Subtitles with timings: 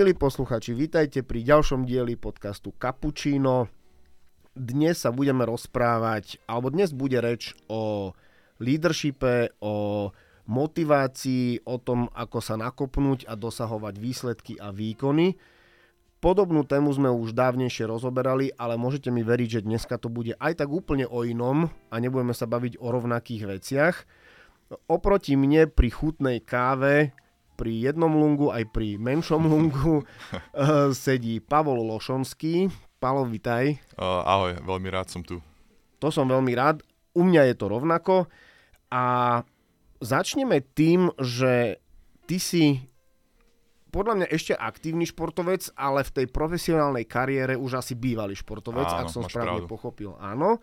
[0.00, 3.68] milí posluchači, vítajte pri ďalšom dieli podcastu Cappuccino.
[4.56, 8.16] Dnes sa budeme rozprávať, alebo dnes bude reč o
[8.64, 10.08] leadershipe, o
[10.48, 15.36] motivácii, o tom, ako sa nakopnúť a dosahovať výsledky a výkony.
[16.24, 20.64] Podobnú tému sme už dávnejšie rozoberali, ale môžete mi veriť, že dneska to bude aj
[20.64, 23.96] tak úplne o inom a nebudeme sa baviť o rovnakých veciach.
[24.88, 27.12] Oproti mne pri chutnej káve
[27.60, 30.04] pri jednom lungu, aj pri menšom lungu uh,
[31.04, 32.72] sedí Pavol Lošonský.
[32.96, 33.76] Palo, vitaj.
[34.00, 35.44] Uh, ahoj, veľmi rád som tu.
[36.00, 36.80] To som veľmi rád.
[37.12, 38.32] U mňa je to rovnako.
[38.88, 39.04] A
[40.00, 41.76] začneme tým, že
[42.24, 42.80] ty si
[43.90, 48.98] podľa mňa ešte aktívny športovec, ale v tej profesionálnej kariére už asi bývalý športovec, Áno,
[49.04, 49.68] ak som správne pravdu.
[49.68, 50.10] pochopil.
[50.16, 50.62] Áno.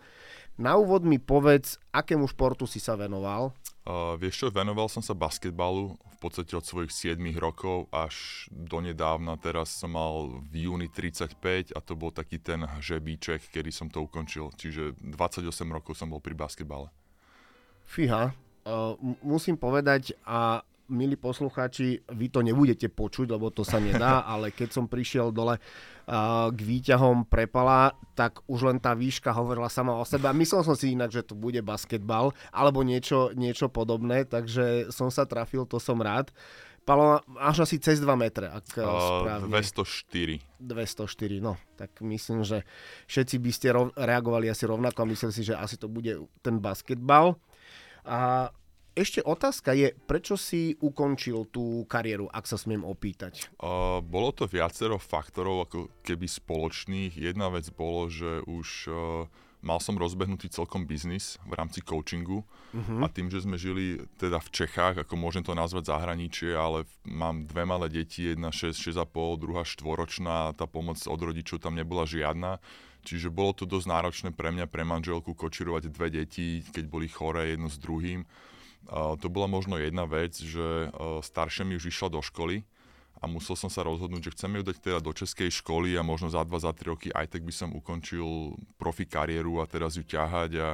[0.58, 3.54] Na úvod mi povedz, akému športu si sa venoval.
[3.88, 8.84] Uh, vieš čo, venoval som sa basketbalu v podstate od svojich 7 rokov až do
[8.84, 9.40] nedávna.
[9.40, 14.04] Teraz som mal v júni 35 a to bol taký ten žebíček, kedy som to
[14.04, 14.52] ukončil.
[14.60, 16.92] Čiže 28 rokov som bol pri basketbale.
[17.88, 18.36] Fíha,
[18.68, 18.92] uh,
[19.24, 24.74] musím povedať, a milí poslucháči, vy to nebudete počuť, lebo to sa nedá, ale keď
[24.74, 30.04] som prišiel dole uh, k výťahom prepala, tak už len tá výška hovorila sama o
[30.04, 30.26] sebe.
[30.28, 35.12] A myslel som si inak, že to bude basketbal alebo niečo, niečo podobné, takže som
[35.12, 36.32] sa trafil, to som rád.
[36.88, 38.88] Palo, až asi cez 2 metre, ak uh,
[39.20, 39.52] správne.
[39.52, 40.40] 204.
[40.56, 42.64] 204, no, tak myslím, že
[43.04, 46.56] všetci by ste rov, reagovali asi rovnako a mysleli si, že asi to bude ten
[46.56, 47.36] basketbal.
[48.08, 48.48] A
[48.98, 53.46] ešte otázka je, prečo si ukončil tú kariéru, ak sa smiem opýtať?
[53.62, 57.14] Uh, bolo to viacero faktorov ako keby spoločných.
[57.14, 59.30] Jedna vec bolo, že už uh,
[59.62, 62.42] mal som rozbehnutý celkom biznis v rámci coachingu
[62.74, 63.02] uh-huh.
[63.02, 67.46] a tým, že sme žili teda v Čechách, ako môžem to nazvať zahraničie, ale mám
[67.46, 72.62] dve malé deti, jedna 6, 6,5, druhá štvoročná, tá pomoc od rodičov tam nebola žiadna.
[73.06, 77.54] Čiže bolo to dosť náročné pre mňa, pre manželku, kočirovať dve deti, keď boli choré
[77.54, 78.26] jedno s druhým.
[78.88, 80.88] To bola možno jedna vec, že
[81.20, 82.64] staršia mi už išla do školy
[83.18, 86.30] a musel som sa rozhodnúť, že chcem ju dať teda do českej školy a možno
[86.30, 90.06] za 2, za 3 roky aj tak by som ukončil profi kariéru a teraz ju
[90.06, 90.68] ťahať a,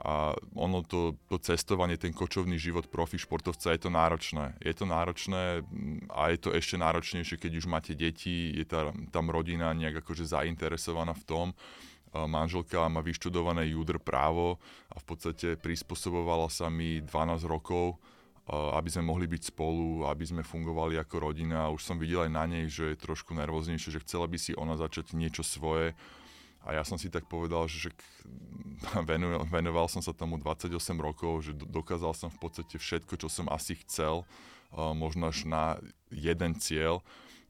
[0.00, 0.12] a
[0.56, 4.56] ono to, to cestovanie, ten kočovný život profi športovca je to náročné.
[4.64, 5.60] Je to náročné
[6.08, 10.24] a je to ešte náročnejšie, keď už máte deti, je tá, tam rodina nejak akože
[10.24, 11.46] zainteresovaná v tom
[12.14, 14.62] manželka má vyštudované júdr právo
[14.94, 17.98] a v podstate prispôsobovala sa mi 12 rokov,
[18.50, 21.72] aby sme mohli byť spolu, aby sme fungovali ako rodina.
[21.72, 24.76] Už som videl aj na nej, že je trošku nervóznejšie, že chcela by si ona
[24.76, 25.96] začať niečo svoje.
[26.64, 27.90] A ja som si tak povedal, že
[29.54, 30.70] venoval som sa tomu 28
[31.00, 34.28] rokov, že dokázal som v podstate všetko, čo som asi chcel,
[34.74, 35.64] možno až na
[36.12, 37.00] jeden cieľ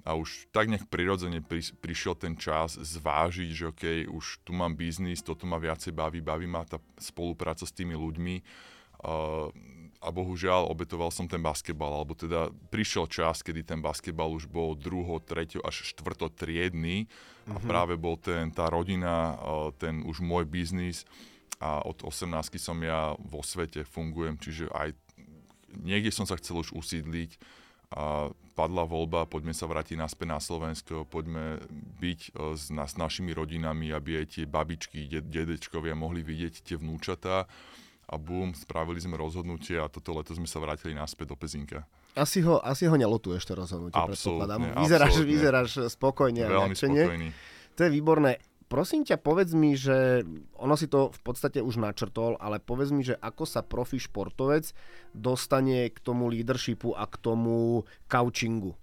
[0.04, 4.76] a už tak nejak prirodzene pri, prišiel ten čas zvážiť, že OK, už tu mám
[4.76, 8.44] biznis, toto ma viacej baví, baví ma tá spolupráca s tými ľuďmi.
[9.00, 9.48] Uh,
[10.04, 14.76] a bohužiaľ obetoval som ten basketbal, alebo teda prišiel čas, kedy ten basketbal už bol
[14.76, 17.08] druho, treťo až štvrto triedny.
[17.48, 17.64] A mm-hmm.
[17.64, 21.08] práve bol ten, tá rodina, uh, ten už môj biznis.
[21.64, 22.28] A od 18
[22.60, 24.92] som ja vo svete fungujem, čiže aj
[25.80, 27.63] niekde som sa chcel už usídliť,
[27.94, 28.28] a
[28.58, 31.62] padla voľba, poďme sa vrátiť naspäť na Slovensko, poďme
[32.02, 36.62] byť e, s, na, s našimi rodinami, aby aj tie babičky, ded, dedečkovia mohli vidieť
[36.66, 37.46] tie vnúčatá
[38.04, 41.86] a bum, spravili sme rozhodnutie a toto leto sme sa vrátili naspäť do Pezinka.
[42.14, 44.60] Asi ho, asi ho nelotuješ to rozhodnutie, predpokladám.
[44.86, 45.30] Vyzeráš, absolútne.
[45.30, 47.28] vyzeráš spokojne a Veľmi spokojný.
[47.74, 48.38] To je výborné.
[48.74, 50.26] Prosím ťa, povedz mi, že
[50.58, 54.74] ono si to v podstate už načrtol, ale povedz mi, že ako sa profi športovec
[55.14, 58.74] dostane k tomu leadershipu a k tomu coachingu.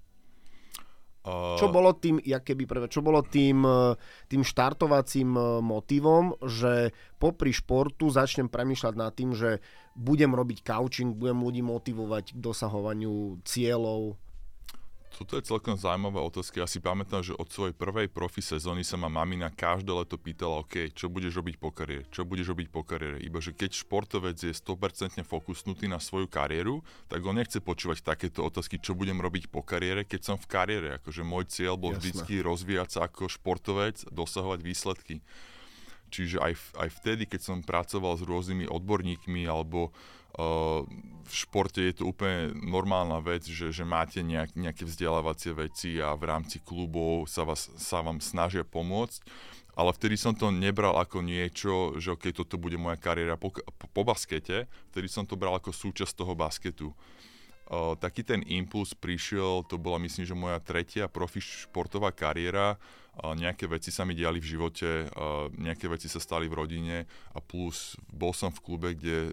[1.28, 4.00] Uh, Čo bolo tým, ja keby prvé, čo bolo tým, eh,
[4.32, 9.60] tým štartovacím eh, motivom, že popri športu začnem premýšľať nad tým, že
[10.00, 14.16] budem robiť coaching, budem ľudí motivovať k dosahovaniu cieľov.
[15.12, 16.64] Toto je celkom zaujímavá otázka.
[16.64, 20.64] Ja si pamätám, že od svojej prvej profi sezóny sa ma mamina každé leto pýtala,
[20.64, 23.20] OK, čo budeš robiť po kariére, čo budeš robiť po kariére.
[23.20, 26.80] Iba, že keď športovec je 100% fokusnutý na svoju kariéru,
[27.12, 30.88] tak on nechce počúvať takéto otázky, čo budem robiť po kariére, keď som v kariére.
[31.04, 32.00] Akože môj cieľ bol Jasné.
[32.00, 35.20] vždycky rozvíjať sa ako športovec, dosahovať výsledky.
[36.12, 39.96] Čiže aj, aj vtedy, keď som pracoval s rôznymi odborníkmi alebo
[41.32, 46.12] v športe je to úplne normálna vec, že, že máte nejak, nejaké vzdelávacie veci a
[46.16, 49.24] v rámci klubov sa, vás, sa vám snažia pomôcť.
[49.72, 54.02] Ale vtedy som to nebral ako niečo, že ok, toto bude moja kariéra po, po,
[54.04, 56.92] baskete, vtedy som to bral ako súčasť toho basketu.
[57.72, 63.32] Uh, taký ten impuls prišiel, to bola myslím, že moja tretia profi športová kariára, uh,
[63.32, 67.40] nejaké veci sa mi diali v živote, uh, nejaké veci sa stali v rodine a
[67.40, 69.32] plus bol som v klube, kde,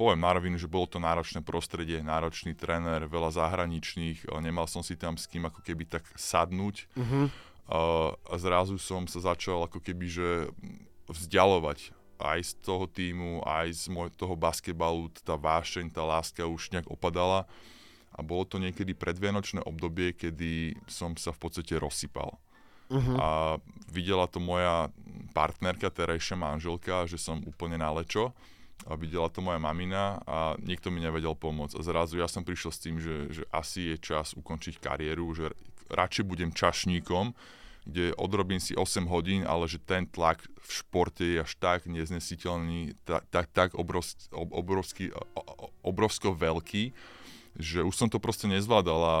[0.00, 4.80] poviem na rovinu, že bolo to náročné prostredie, náročný tréner, veľa zahraničných, uh, nemal som
[4.80, 6.88] si tam s kým ako keby tak sadnúť.
[7.68, 10.28] Uh, a zrazu som sa začal ako keby, že
[11.12, 16.72] vzdialovať aj z toho týmu, aj z môj, toho basketbalu, tá vášeň, tá láska už
[16.72, 17.48] nejak opadala
[18.12, 22.36] a bolo to niekedy predvianočné obdobie, kedy som sa v podstate rozsypal.
[22.90, 23.16] Uh-huh.
[23.16, 23.28] A
[23.86, 24.90] videla to moja
[25.30, 28.34] partnerka, terajšia manželka, že som úplne na lečo
[28.88, 31.76] a videla to moja mamina a niekto mi nevedel pomôcť.
[31.76, 35.52] A zrazu ja som prišiel s tým, že, že asi je čas ukončiť kariéru, že
[35.90, 37.34] radšej budem čašníkom,
[37.84, 42.94] kde odrobím si 8 hodín, ale že ten tlak v športe je až tak neznesiteľný,
[43.02, 45.04] tak, tak, tak obrovský, obrovský,
[45.82, 46.92] obrovsko veľký,
[47.58, 49.16] že už som to proste nezvládal a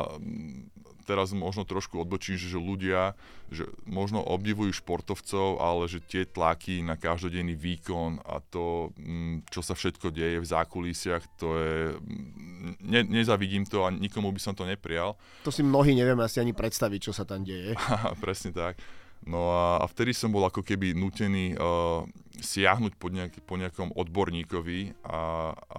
[1.10, 3.18] teraz možno trošku odbočím, že, že ľudia
[3.50, 9.58] že možno obdivujú športovcov, ale že tie tlaky na každodenný výkon a to, mm, čo
[9.58, 11.74] sa všetko deje v zákulisiach, to je...
[11.98, 15.18] Mm, ne, nezavidím to a nikomu by som to neprial.
[15.42, 17.74] To si mnohí nevieme asi ani predstaviť, čo sa tam deje.
[18.24, 18.78] Presne tak.
[19.26, 22.06] No a, a vtedy som bol ako keby nutený uh,
[22.40, 25.78] siahnuť po, nejak, po nejakom odborníkovi a, a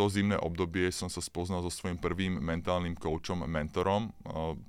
[0.00, 4.08] to zimné obdobie som sa spoznal so svojím prvým mentálnym koučom, mentorom.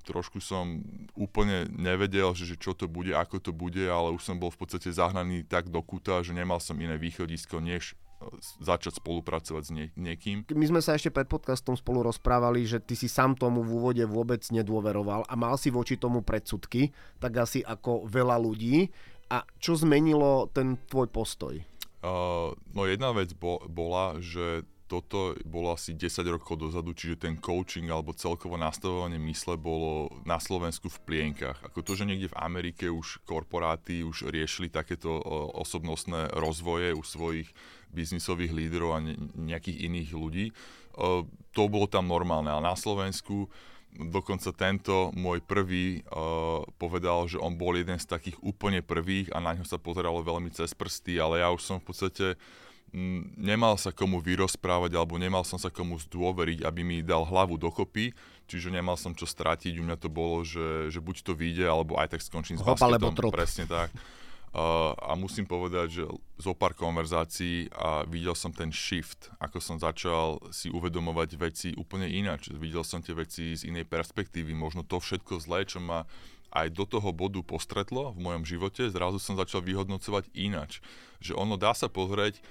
[0.04, 0.84] Trošku som
[1.16, 4.60] úplne nevedel, že, že čo to bude, ako to bude, ale už som bol v
[4.60, 8.28] podstate zahnaný tak do kuta, že nemal som iné východisko, než e,
[8.60, 10.44] začať spolupracovať s nie, niekým.
[10.52, 14.04] My sme sa ešte pred podcastom spolu rozprávali, že ty si sám tomu v úvode
[14.04, 16.92] vôbec nedôveroval a mal si voči tomu predsudky,
[17.24, 18.92] tak asi ako veľa ľudí.
[19.32, 21.56] A čo zmenilo ten tvoj postoj?
[22.04, 27.40] Uh, no jedna vec bo, bola, že toto bolo asi 10 rokov dozadu, čiže ten
[27.40, 31.64] coaching alebo celkovo nastavovanie mysle bolo na Slovensku v plienkach.
[31.64, 35.08] Ako to, že niekde v Amerike už korporáty už riešili takéto
[35.56, 37.48] osobnostné rozvoje u svojich
[37.88, 39.04] biznisových lídrov a
[39.40, 40.46] nejakých iných ľudí,
[41.56, 42.52] to bolo tam normálne.
[42.52, 43.48] Ale na Slovensku
[43.92, 46.04] dokonca tento môj prvý
[46.76, 50.52] povedal, že on bol jeden z takých úplne prvých a na ňo sa pozeralo veľmi
[50.52, 52.26] cez prsty, ale ja už som v podstate
[53.40, 58.12] nemal sa komu vyrozprávať alebo nemal som sa komu zdôveriť, aby mi dal hlavu dokopy,
[58.44, 61.96] čiže nemal som čo stratiť, u mňa to bolo, že, že buď to vyjde, alebo
[61.96, 63.16] aj tak skončím s basketom.
[63.32, 63.88] Presne tak.
[64.52, 66.04] Uh, a musím povedať, že
[66.36, 72.04] zo pár konverzácií a videl som ten shift, ako som začal si uvedomovať veci úplne
[72.04, 72.52] ináč.
[72.52, 76.04] Videl som tie veci z inej perspektívy, možno to všetko zlé, čo ma
[76.52, 80.84] aj do toho bodu postretlo v mojom živote, zrazu som začal vyhodnocovať ináč.
[81.24, 82.44] Že ono dá sa pozrieť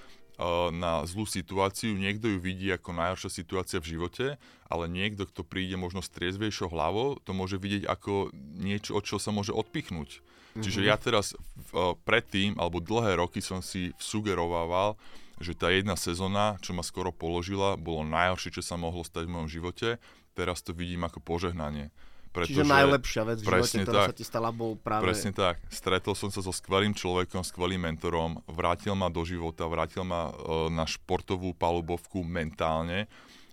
[0.73, 4.25] na zlú situáciu, niekto ju vidí ako najhoršia situácia v živote,
[4.65, 9.21] ale niekto, kto príde možno s triezvejšou hlavou, to môže vidieť ako niečo, od čo
[9.21, 10.17] sa môže odpichnúť.
[10.17, 10.63] Mm-hmm.
[10.65, 14.97] Čiže ja teraz uh, predtým, alebo dlhé roky som si sugerovával,
[15.41, 19.33] že tá jedna sezóna, čo ma skoro položila, bolo najhoršie, čo sa mohlo stať v
[19.38, 19.97] mojom živote.
[20.38, 21.89] Teraz to vidím ako požehnanie.
[22.31, 25.03] Pretože, Čiže najlepšia vec v živote, ktorá tak, sa ti stala, bol práve...
[25.03, 25.59] Presne tak.
[25.67, 30.71] Stretol som sa so skvelým človekom, skvelým mentorom, vrátil ma do života, vrátil ma uh,
[30.71, 33.11] na športovú palubovku mentálne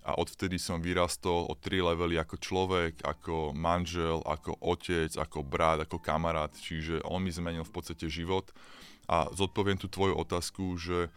[0.09, 5.85] a odvtedy som vyrastol o tri levely ako človek, ako manžel, ako otec, ako brat,
[5.85, 6.55] ako kamarát.
[6.55, 8.49] Čiže on mi zmenil v podstate život.
[9.05, 11.13] A zodpoviem tú tvoju otázku, že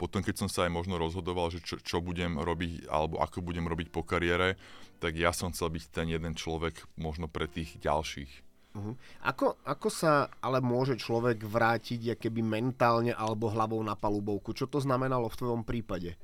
[0.00, 3.68] potom, keď som sa aj možno rozhodoval, že čo, čo budem robiť alebo ako budem
[3.68, 4.56] robiť po kariére,
[4.96, 8.48] tak ja som chcel byť ten jeden človek možno pre tých ďalších.
[8.70, 8.96] Uh-huh.
[9.28, 14.56] Ako, ako sa ale môže človek vrátiť keby mentálne alebo hlavou na palubovku?
[14.56, 16.16] Čo to znamenalo v tvojom prípade?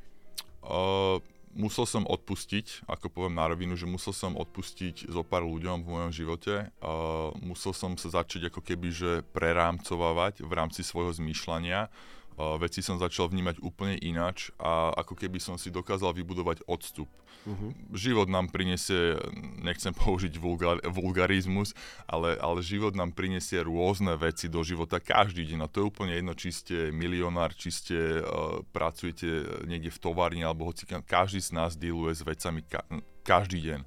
[0.64, 1.20] Uh,
[1.52, 5.90] musel som odpustiť, ako poviem na rovinu, že musel som odpustiť zo pár ľuďom v
[5.90, 6.70] mojom živote.
[6.80, 11.90] Uh, musel som sa začať ako keby že prerámcovávať v rámci svojho zmýšľania
[12.36, 17.08] veci som začal vnímať úplne ináč a ako keby som si dokázal vybudovať odstup.
[17.46, 17.70] Uh-huh.
[17.94, 19.16] Život nám prinesie,
[19.64, 21.72] nechcem použiť vulgar, vulgarizmus,
[22.04, 26.12] ale, ale život nám prinesie rôzne veci do života každý deň a to je úplne
[26.12, 31.56] jedno, či ste milionár, či ste uh, pracujete niekde v továrni alebo hoci každý z
[31.56, 32.84] nás dealuje s vecami ka-
[33.24, 33.80] každý deň.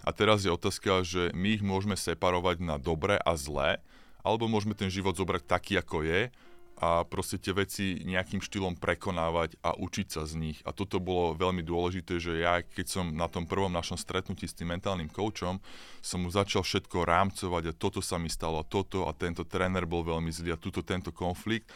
[0.00, 3.82] A teraz je otázka, že my ich môžeme separovať na dobré a zlé,
[4.24, 6.32] alebo môžeme ten život zobrať taký, ako je
[6.80, 10.58] a proste tie veci nejakým štýlom prekonávať a učiť sa z nich.
[10.64, 14.56] A toto bolo veľmi dôležité, že ja keď som na tom prvom našom stretnutí s
[14.56, 15.60] tým mentálnym koučom,
[16.00, 19.84] som mu začal všetko rámcovať a toto sa mi stalo a toto a tento tréner
[19.84, 21.68] bol veľmi zlý a tuto tento konflikt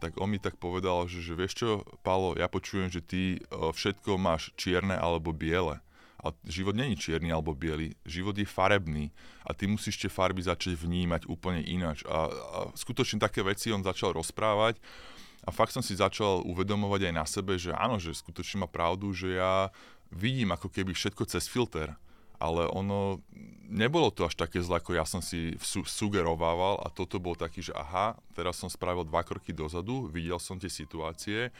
[0.00, 3.68] tak on mi tak povedal, že, že vieš čo, Palo, ja počujem, že ty uh,
[3.68, 5.84] všetko máš čierne alebo biele.
[6.20, 9.08] A život není čierny alebo biely, život je farebný
[9.44, 12.04] a ty musíš tie farby začať vnímať úplne ináč.
[12.04, 14.76] A, a skutočne také veci on začal rozprávať
[15.44, 19.10] a fakt som si začal uvedomovať aj na sebe, že áno, že skutočne má pravdu,
[19.16, 19.72] že ja
[20.12, 21.96] vidím ako keby všetko cez filter
[22.40, 23.20] ale ono,
[23.68, 27.60] nebolo to až také zle, ako ja som si su- sugerovával a toto bol taký,
[27.60, 31.52] že aha, teraz som spravil dva kroky dozadu, videl som tie situácie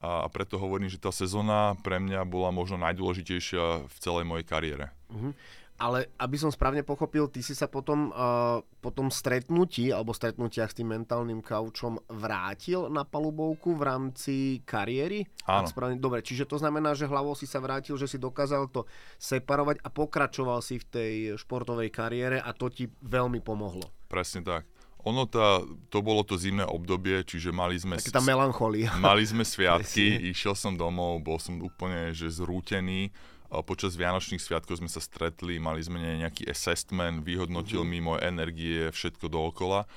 [0.00, 4.86] a, preto hovorím, že tá sezóna pre mňa bola možno najdôležitejšia v celej mojej kariére.
[5.12, 5.36] Uh-huh
[5.80, 10.68] ale aby som správne pochopil, ty si sa potom uh, po tom stretnutí alebo stretnutiach
[10.68, 14.34] s tým mentálnym kaučom vrátil na palubovku v rámci
[14.68, 15.24] kariéry?
[15.48, 15.64] Áno.
[15.64, 18.84] Správne, dobre, čiže to znamená, že hlavou si sa vrátil, že si dokázal to
[19.16, 23.88] separovať a pokračoval si v tej športovej kariére a to ti veľmi pomohlo.
[24.12, 24.68] Presne tak.
[25.08, 27.96] Ono tá, to bolo to zimné obdobie, čiže mali sme...
[27.96, 28.92] Taká tá melancholia.
[29.00, 33.08] Mali sme sviatky, išiel som domov, bol som úplne že zrútený
[33.50, 37.98] Počas Vianočných sviatkov sme sa stretli, mali sme nejaký assessment, vyhodnotil mm-hmm.
[37.98, 39.90] mi moje energie, všetko dookola.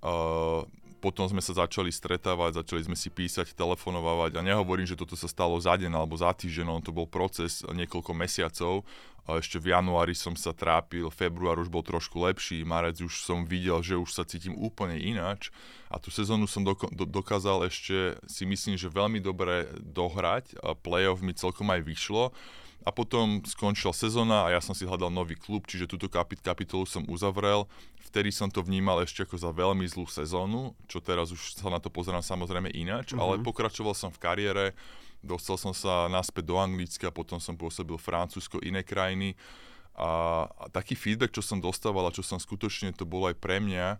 [0.00, 0.64] Uh,
[0.98, 5.28] potom sme sa začali stretávať, začali sme si písať, telefonovať a nehovorím, že toto sa
[5.28, 8.82] stalo za deň alebo za týždeň, on to bol proces niekoľko mesiacov.
[9.26, 13.42] A ešte v januári som sa trápil, február už bol trošku lepší, marec už som
[13.42, 15.50] videl, že už sa cítim úplne ináč
[15.90, 20.54] a tú sezónu som doko- do- dokázal ešte si myslím, že veľmi dobre dohrať.
[20.62, 22.30] A playoff mi celkom aj vyšlo
[22.86, 26.86] a potom skončila sezóna a ja som si hľadal nový klub, čiže túto kapit- kapitolu
[26.86, 27.66] som uzavrel.
[28.06, 31.82] Vtedy som to vnímal ešte ako za veľmi zlú sezónu, čo teraz už sa na
[31.82, 33.18] to pozerám samozrejme ináč, mm-hmm.
[33.18, 34.64] ale pokračoval som v kariére,
[35.18, 39.34] dostal som sa naspäť do Anglicka, potom som pôsobil Francúzsko, iné krajiny.
[39.98, 43.58] A, a taký feedback, čo som dostával a čo som skutočne, to bolo aj pre
[43.58, 43.98] mňa,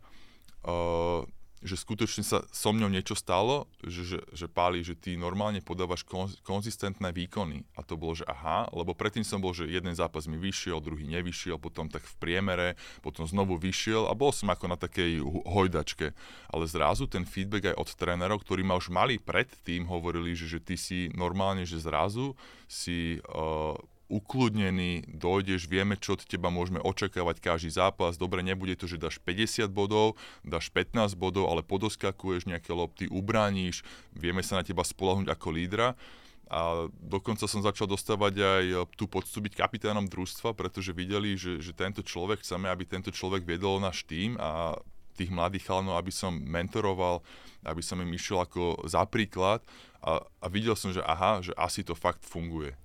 [0.68, 1.26] uh,
[1.64, 6.04] že skutočne sa so mňou niečo stalo, že, že, že Páli, že ty normálne podávaš
[6.04, 7.64] konz, konzistentné výkony.
[7.76, 11.08] A to bolo, že aha, lebo predtým som bol, že jeden zápas mi vyšiel, druhý
[11.08, 12.68] nevyšiel, potom tak v priemere,
[13.00, 16.12] potom znovu vyšiel a bol som ako na takej hojdačke.
[16.52, 20.60] Ale zrazu ten feedback aj od trénerov, ktorí ma už mali predtým, hovorili, že, že
[20.60, 22.36] ty si normálne, že zrazu
[22.68, 28.14] si uh, ukludnený, dojdeš, vieme, čo od teba môžeme očakávať každý zápas.
[28.14, 30.14] Dobre, nebude to, že dáš 50 bodov,
[30.46, 33.82] dáš 15 bodov, ale podoskakuješ nejaké lopty, ubráníš,
[34.14, 35.98] vieme sa na teba spolahnúť ako lídra.
[36.46, 41.74] A dokonca som začal dostávať aj tú poctu byť kapitánom družstva, pretože videli, že, že
[41.74, 44.78] tento človek, chceme, aby tento človek viedol náš tým a
[45.18, 47.24] tých mladých chalanov, aby som mentoroval,
[47.66, 49.64] aby som im išiel ako za príklad
[49.98, 52.78] a, a videl som, že aha, že asi to fakt funguje.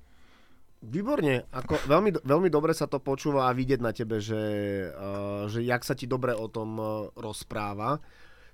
[0.82, 4.42] Výborne, ako veľmi, veľmi dobre sa to počúva a vidieť na tebe, že,
[4.90, 8.02] uh, že jak sa ti dobre o tom uh, rozpráva.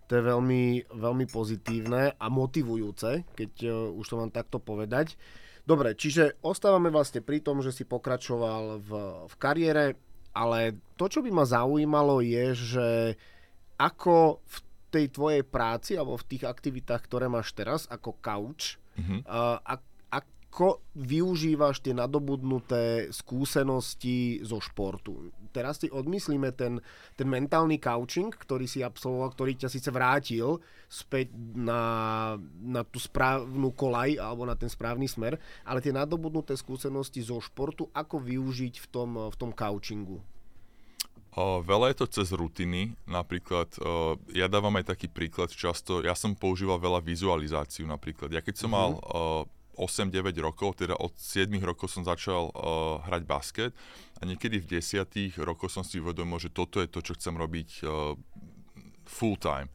[0.07, 5.15] To je veľmi, veľmi pozitívne a motivujúce, keď uh, už to mám takto povedať.
[5.63, 8.91] Dobre, čiže ostávame vlastne pri tom, že si pokračoval v,
[9.31, 9.96] v kariére,
[10.36, 12.88] ale to, čo by ma zaujímalo, je, že
[13.79, 14.57] ako v
[14.91, 19.24] tej tvojej práci alebo v tých aktivitách, ktoré máš teraz ako couch, mm-hmm.
[19.24, 19.97] uh, ako
[20.98, 25.30] využívaš tie nadobudnuté skúsenosti zo športu.
[25.54, 26.82] Teraz si odmyslíme ten,
[27.13, 30.58] ten mentálny coaching, ktorý si absolvoval, ktorý ťa síce vrátil
[30.89, 31.82] späť na,
[32.63, 35.38] na tú správnu kolaj alebo na ten správny smer,
[35.68, 40.24] ale tie nadobudnuté skúsenosti zo športu, ako využiť v tom, v tom coachingu?
[41.38, 46.18] O, veľa je to cez rutiny, napríklad o, ja dávam aj taký príklad často, ja
[46.18, 48.34] som používal veľa vizualizáciu napríklad.
[48.34, 48.89] Ja keď som mm-hmm.
[48.89, 49.46] mal o,
[49.77, 53.72] 8-9 rokov, teda od 7 rokov som začal uh, hrať basket
[54.17, 57.69] a niekedy v 10 rokoch som si uvedomil, že toto je to, čo chcem robiť
[57.86, 58.17] uh,
[59.05, 59.69] full time.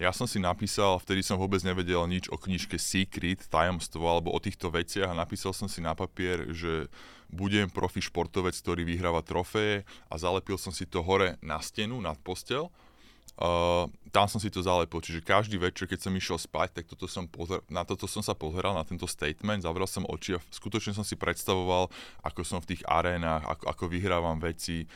[0.00, 4.40] Ja som si napísal, vtedy som vôbec nevedel nič o knižke Secret, tajomstvo alebo o
[4.40, 6.88] týchto veciach a napísal som si na papier, že
[7.28, 12.16] budem profi športovec, ktorý vyhráva trofeje a zalepil som si to hore na stenu, nad
[12.24, 12.72] postel
[13.42, 17.10] Uh, tam som si to zalepil, čiže každý večer, keď som išiel spať, tak toto
[17.10, 20.94] som pozer- na toto som sa pozeral, na tento statement, zavrel som oči a skutočne
[20.94, 21.90] som si predstavoval,
[22.22, 24.86] ako som v tých arénach, ako, ako vyhrávam veci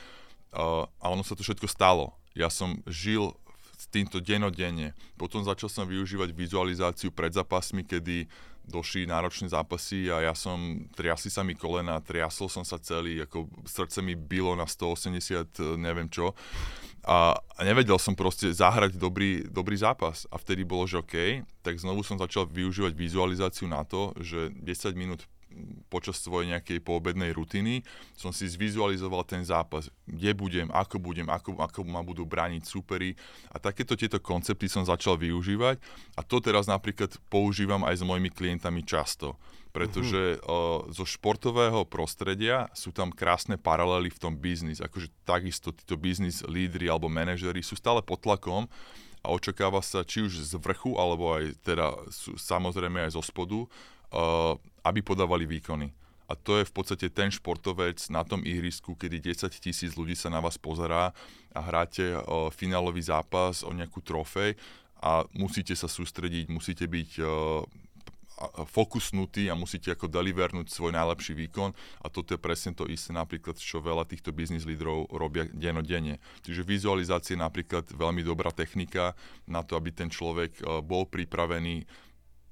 [0.55, 2.15] uh, a ono sa to všetko stalo.
[2.39, 3.35] Ja som žil
[3.77, 4.97] s týmto denodenne.
[5.21, 8.25] Potom začal som využívať vizualizáciu pred zápasmi, kedy
[8.67, 10.59] došli náročné zápasy a ja som,
[10.99, 16.11] triasli sa mi kolena, triasol som sa celý, ako srdce mi bylo na 180, neviem
[16.11, 16.35] čo.
[17.07, 20.27] A, a nevedel som proste zahrať dobrý, dobrý zápas.
[20.35, 24.99] A vtedy bolo, že OK, tak znovu som začal využívať vizualizáciu na to, že 10
[24.99, 25.23] minút
[25.89, 27.83] počas svojej nejakej poobednej rutiny
[28.15, 33.15] som si zvizualizoval ten zápas, kde budem, ako budem, ako, ako ma budú brániť súperi
[33.51, 35.81] a takéto tieto koncepty som začal využívať
[36.17, 39.35] a to teraz napríklad používam aj s mojimi klientami často
[39.77, 44.81] pretože uh, zo športového prostredia sú tam krásne paralely v tom biznis.
[44.81, 48.65] Akože takisto títo biznis lídry alebo manažery sú stále pod tlakom
[49.21, 51.93] a očakáva sa či už z vrchu, alebo aj teda
[52.41, 53.69] samozrejme aj zo spodu,
[54.87, 55.91] aby podávali výkony.
[56.27, 60.27] A to je v podstate ten športovec na tom ihrisku, kedy 10 tisíc ľudí sa
[60.27, 61.15] na vás pozerá
[61.55, 64.59] a hráte uh, finálový zápas o nejakú trofej
[64.99, 67.63] a musíte sa sústrediť, musíte byť uh,
[68.69, 71.73] fokusnutý a musíte ako delivernúť svoj najlepší výkon
[72.05, 76.21] a toto je presne to isté napríklad, čo veľa týchto biznis lídrov robia denodenne.
[76.45, 79.17] Čiže vizualizácia je napríklad veľmi dobrá technika
[79.49, 81.89] na to, aby ten človek bol pripravený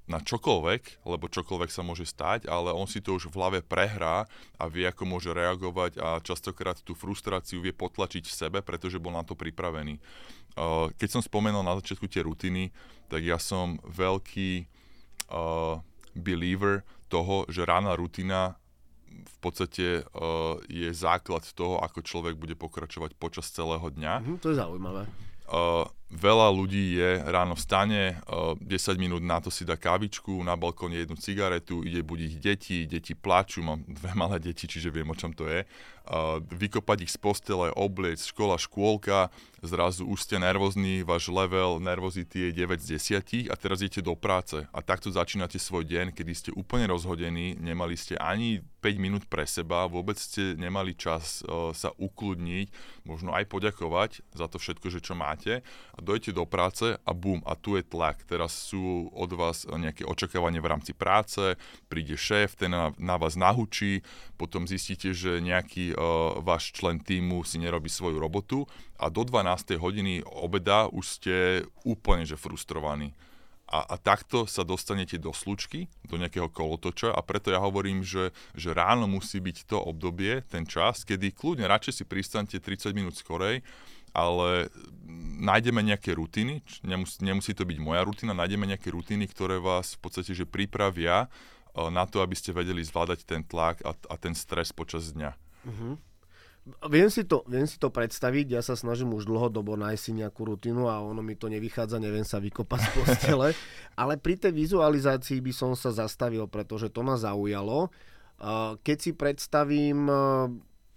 [0.05, 4.29] na čokoľvek, lebo čokoľvek sa môže stať, ale on si to už v hlave prehrá
[4.61, 9.17] a vie, ako môže reagovať a častokrát tú frustráciu vie potlačiť v sebe, pretože bol
[9.17, 9.97] na to pripravený.
[9.97, 10.01] E,
[10.93, 12.69] keď som spomenul na začiatku tie rutiny,
[13.09, 14.65] tak ja som veľký
[15.29, 15.77] uh,
[16.17, 18.57] believer toho, že rána rutina
[19.15, 24.25] v podstate uh, je základ toho, ako človek bude pokračovať počas celého dňa.
[24.25, 25.05] Mm, to je zaujímavé.
[25.45, 30.53] Uh, veľa ľudí je, ráno vstane, uh, 10 minút na to si dá kávičku, na
[30.53, 35.17] balkóne jednu cigaretu, ide budiť deti, deti plačú, mám dve malé deti, čiže viem, o
[35.17, 35.65] čom to je.
[36.53, 39.33] Vykopať ich z postele, obliec, škola, škôlka,
[39.65, 44.13] zrazu už ste nervózni, váš level nervozity je 9 z 10 a teraz idete do
[44.13, 44.61] práce.
[44.69, 49.49] A takto začínate svoj deň, kedy ste úplne rozhodení, nemali ste ani 5 minút pre
[49.49, 52.69] seba, vôbec ste nemali čas uh, sa ukludniť,
[53.09, 55.65] možno aj poďakovať za to všetko, že čo máte.
[55.97, 58.21] A dojdete do práce a bum, a tu je tlak.
[58.29, 61.57] Teraz sú od vás nejaké očakávanie v rámci práce,
[61.89, 64.05] príde šéf, ten na, na vás nahučí,
[64.37, 68.67] potom zistíte, že nejaký uh, váš člen týmu si nerobí svoju robotu
[68.99, 69.79] a do 12.
[69.79, 71.35] hodiny obeda už ste
[71.87, 73.15] úplne že frustrovaní.
[73.65, 78.29] A, a takto sa dostanete do slučky, do nejakého kolotoča a preto ja hovorím, že,
[78.53, 83.17] že ráno musí byť to obdobie, ten čas, kedy kľudne radšej si pristante 30 minút
[83.17, 83.65] skorej,
[84.13, 84.69] ale
[85.41, 89.99] nájdeme nejaké rutiny, nemusí, nemusí to byť moja rutina, nájdeme nejaké rutiny, ktoré vás v
[90.07, 91.27] podstate že pripravia
[91.75, 95.44] na to, aby ste vedeli zvládať ten tlak a, a ten stres počas dňa.
[95.65, 95.97] Uh-huh.
[96.89, 100.49] Viem si, to, viem si to predstaviť, ja sa snažím už dlhodobo nájsť si nejakú
[100.49, 103.47] rutinu a ono mi to nevychádza, neviem sa vykopať z postele,
[104.01, 107.93] ale pri tej vizualizácii by som sa zastavil, pretože to ma zaujalo.
[108.81, 110.09] Keď si predstavím,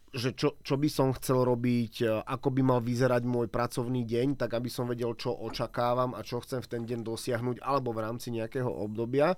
[0.08, 4.56] že čo, čo by som chcel robiť, ako by mal vyzerať môj pracovný deň, tak
[4.56, 8.32] aby som vedel, čo očakávam a čo chcem v ten deň dosiahnuť, alebo v rámci
[8.32, 9.36] nejakého obdobia,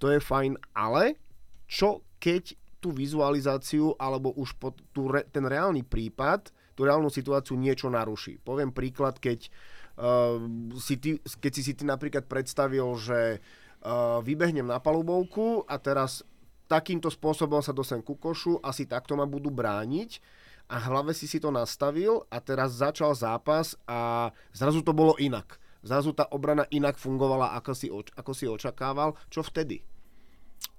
[0.00, 1.20] to je fajn, ale
[1.68, 7.88] čo keď tú vizualizáciu alebo už pod tú ten reálny prípad, tú reálnu situáciu niečo
[7.88, 8.36] naruší.
[8.44, 9.48] Poviem príklad, keď,
[9.96, 10.36] uh,
[10.76, 16.20] si ty, keď si si ty napríklad predstavil, že uh, vybehnem na palubovku a teraz
[16.66, 20.20] takýmto spôsobom sa dostanem ku košu, asi takto ma budú brániť
[20.66, 25.62] a hlave si si to nastavil a teraz začal zápas a zrazu to bolo inak.
[25.86, 29.14] Zrazu tá obrana inak fungovala, ako si, ako si očakával.
[29.30, 29.86] Čo vtedy?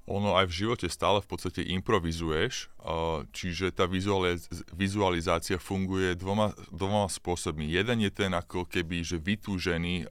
[0.08, 2.72] Ono aj v živote stále v podstate improvizuješ,
[3.36, 7.68] čiže tá vizualiz- vizualizácia funguje dvoma, dvoma spôsobmi.
[7.68, 10.08] Jeden je ten ako keby, že vytúžený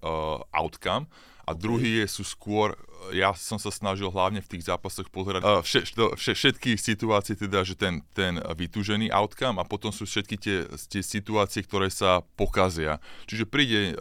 [0.52, 1.08] outcome
[1.48, 2.76] a druhý je, sú skôr,
[3.14, 7.78] ja som sa snažil hlavne v tých zápasoch pozerať vše, vše, všetky situácie, teda, že
[7.78, 12.98] ten, ten vytúžený outcome a potom sú všetky tie, tie situácie, ktoré sa pokazia.
[13.30, 13.94] Čiže príde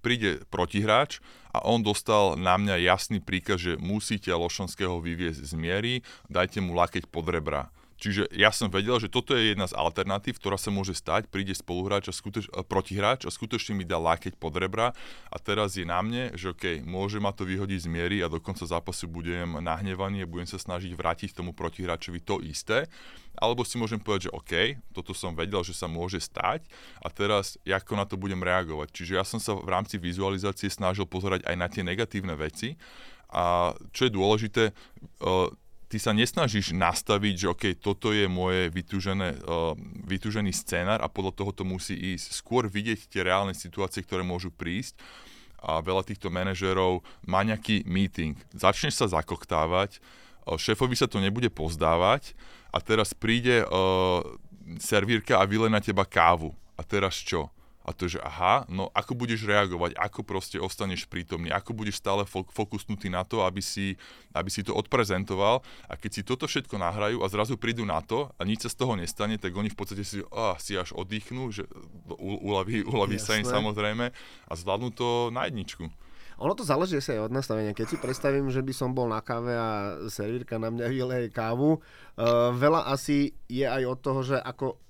[0.00, 1.20] príde protihráč
[1.52, 5.94] a on dostal na mňa jasný príkaz, že musíte Lošonského vyviezť z miery,
[6.26, 7.68] dajte mu lakeť pod rebra.
[8.00, 11.28] Čiže ja som vedel, že toto je jedna z alternatív, ktorá sa môže stať.
[11.28, 14.96] Príde spoluhráč a skutoč, protihráč a skutočne mi dá lákeť pod rebra
[15.28, 18.40] a teraz je na mne, že OK, môže ma to vyhodiť z miery a do
[18.40, 22.88] konca zápasu budem nahnevaný a budem sa snažiť vrátiť tomu protihráčovi to isté.
[23.36, 24.52] Alebo si môžem povedať, že OK,
[24.96, 26.64] toto som vedel, že sa môže stať
[27.04, 28.96] a teraz ako na to budem reagovať.
[28.96, 32.80] Čiže ja som sa v rámci vizualizácie snažil pozerať aj na tie negatívne veci
[33.30, 34.74] a čo je dôležité,
[35.90, 39.74] ty sa nesnažíš nastaviť, že OK, toto je moje vytúžené, uh,
[40.06, 42.30] vytúžený scénar a podľa toho to musí ísť.
[42.30, 44.94] Skôr vidieť tie reálne situácie, ktoré môžu prísť
[45.58, 48.38] a veľa týchto manažérov má nejaký meeting.
[48.54, 52.38] Začneš sa zakoktávať, uh, šéfovi sa to nebude pozdávať
[52.70, 54.22] a teraz príde uh,
[54.78, 56.54] servírka a vyle na teba kávu.
[56.78, 57.50] A teraz čo?
[57.80, 62.28] A to že aha, no ako budeš reagovať, ako proste ostaneš prítomný, ako budeš stále
[62.28, 63.96] fokusnutý na to, aby si,
[64.36, 65.64] aby si to odprezentoval.
[65.88, 68.76] A keď si toto všetko nahrajú a zrazu prídu na to a nič sa z
[68.76, 71.64] toho nestane, tak oni v podstate si, oh, si až oddychnú, že
[72.20, 74.12] uľaví, uľaví sa im samozrejme
[74.46, 75.88] a zvládnu to na jedničku.
[76.40, 77.76] Ono to záleží sa aj od nastavenia.
[77.76, 81.76] Keď si predstavím, že by som bol na káve a servírka na mňa vyleje kávu,
[81.76, 84.80] uh, veľa asi je aj od toho, že ako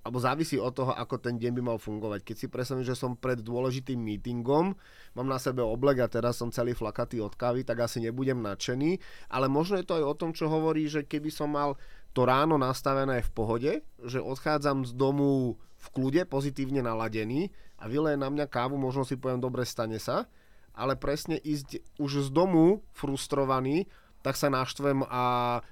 [0.00, 2.24] alebo závisí od toho, ako ten deň by mal fungovať.
[2.24, 4.72] Keď si predstavím, že som pred dôležitým meetingom,
[5.12, 8.96] mám na sebe oblek a teraz som celý flakatý od kávy, tak asi nebudem nadšený,
[9.28, 11.76] ale možno je to aj o tom, čo hovorí, že keby som mal
[12.16, 18.16] to ráno nastavené v pohode, že odchádzam z domu v kľude, pozitívne naladený a vyleje
[18.16, 20.28] na mňa kávu, možno si poviem, dobre, stane sa,
[20.76, 23.84] ale presne ísť už z domu frustrovaný,
[24.20, 25.24] tak sa naštvem a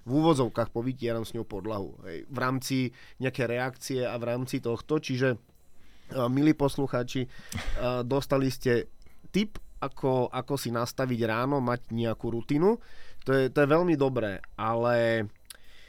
[0.08, 1.96] v úvodzovkách povytieram s ňou podlahu.
[2.08, 2.76] Hej, v rámci
[3.20, 4.96] nejaké reakcie a v rámci tohto.
[4.96, 8.88] Čiže, uh, milí poslucháči, uh, dostali ste
[9.28, 12.80] tip, ako, ako si nastaviť ráno, mať nejakú rutinu.
[13.28, 15.28] To je, to je veľmi dobré, ale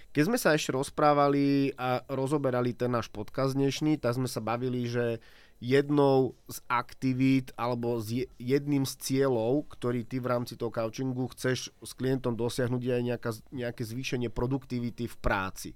[0.10, 4.89] keď sme sa ešte rozprávali a rozoberali ten náš podcast dnešný, tak sme sa bavili,
[4.89, 5.22] že
[5.60, 11.76] jednou z aktivít alebo z jedným z cieľov, ktorý ty v rámci toho coachingu chceš
[11.84, 15.76] s klientom dosiahnuť aj nejaká, nejaké zvýšenie produktivity v práci.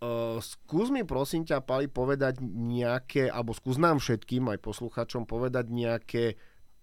[0.00, 5.70] Uh, skús mi prosím ťa, Pali, povedať nejaké, alebo skús nám všetkým, aj posluchačom, povedať
[5.70, 6.24] nejaké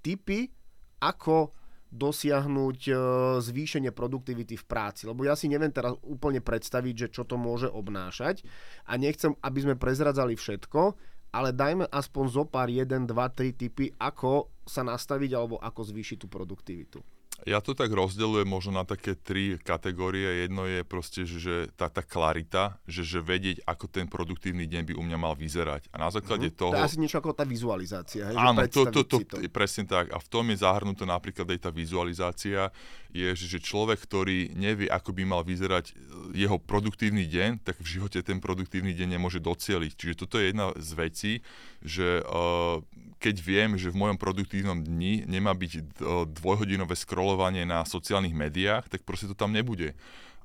[0.05, 0.53] tipy,
[1.01, 1.51] ako
[1.89, 2.99] dosiahnuť uh,
[3.41, 5.09] zvýšenie produktivity v práci.
[5.09, 8.45] Lebo ja si neviem teraz úplne predstaviť, že čo to môže obnášať
[8.85, 10.95] a nechcem, aby sme prezradzali všetko,
[11.31, 16.17] ale dajme aspoň zo pár 1, 2, 3 typy, ako sa nastaviť alebo ako zvýšiť
[16.23, 16.99] tú produktivitu.
[17.45, 20.49] Ja to tak rozdeľujem možno na také tri kategórie.
[20.49, 24.93] Jedno je proste, že tá, tá klarita, že, že vedieť, ako ten produktívny deň by
[24.97, 25.85] u mňa mal vyzerať.
[25.93, 26.57] A na základe uh-huh.
[26.57, 26.73] toho...
[26.73, 28.33] To je asi niečo ako tá vizualizácia.
[28.33, 30.09] Hej, áno, to, to, to, to, presne tak.
[30.09, 32.73] A v tom je zahrnutá napríklad aj tá vizualizácia,
[33.13, 35.93] je, že človek, ktorý nevie, ako by mal vyzerať
[36.33, 39.91] jeho produktívny deň, tak v živote ten produktívny deň nemôže docieliť.
[39.93, 41.33] Čiže toto je jedna z vecí,
[41.85, 42.83] že uh,
[43.17, 45.81] keď viem, že v mojom produktívnom dni nemá byť uh,
[46.29, 49.97] dvojhodinové scrollovanie na sociálnych médiách, tak proste to tam nebude.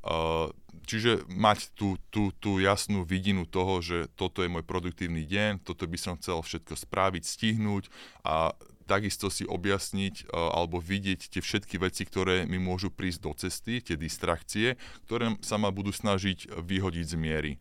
[0.02, 0.50] Uh,
[0.88, 5.86] čiže mať tú, tú, tú jasnú vidinu toho, že toto je môj produktívny deň, toto
[5.86, 7.86] by som chcel všetko spraviť, stihnúť
[8.26, 8.50] a
[8.90, 13.78] takisto si objasniť uh, alebo vidieť tie všetky veci, ktoré mi môžu prísť do cesty,
[13.78, 14.74] tie distrakcie,
[15.06, 17.52] ktoré sa ma budú snažiť vyhodiť z miery.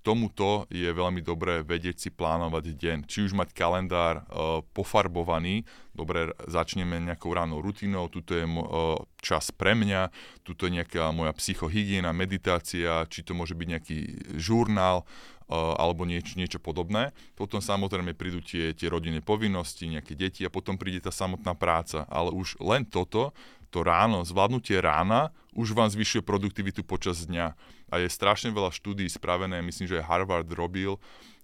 [0.00, 2.98] Tomuto je veľmi dobré vedieť si plánovať deň.
[3.04, 9.52] Či už mať kalendár uh, pofarbovaný, dobre, začneme nejakou ránou rutinou, tuto je uh, čas
[9.52, 10.08] pre mňa,
[10.40, 13.98] tuto je nejaká moja psychohygiena, meditácia, či to môže byť nejaký
[14.40, 17.12] žurnál, uh, alebo nieč, niečo podobné.
[17.36, 22.08] Potom samozrejme prídu tie, tie rodinné povinnosti, nejaké deti a potom príde tá samotná práca.
[22.08, 23.36] Ale už len toto
[23.70, 27.54] to ráno, zvládnutie rána už vám zvyšuje produktivitu počas dňa.
[27.90, 30.98] A je strašne veľa štúdí spravené, myslím, že Harvard robil,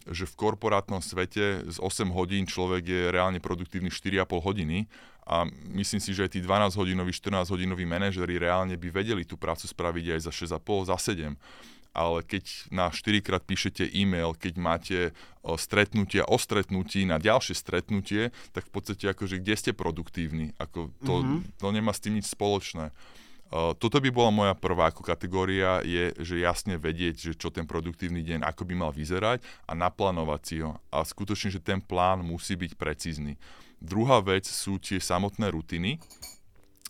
[0.07, 4.87] že v korporátnom svete z 8 hodín človek je reálne produktívny 4,5 hodiny
[5.27, 5.43] a
[5.75, 9.67] myslím si, že aj tí 12 hodinoví, 14 hodinoví manažeri reálne by vedeli tú prácu
[9.67, 11.35] spraviť aj za 6,5, za 7
[11.97, 14.99] ale keď na 4 krát píšete e-mail, keď máte
[15.57, 20.53] stretnutia o stretnutí na ďalšie stretnutie, tak v podstate akože kde ste produktívni?
[20.61, 21.57] Ako to, mm-hmm.
[21.57, 22.93] to nemá s tým nič spoločné.
[23.47, 27.63] Uh, toto by bola moja prvá ako kategória, je, že jasne vedieť, že čo ten
[27.63, 29.39] produktívny deň, ako by mal vyzerať
[29.71, 30.83] a naplánovať si ho.
[30.91, 33.39] A skutočne, že ten plán musí byť precízny.
[33.79, 36.03] Druhá vec sú tie samotné rutiny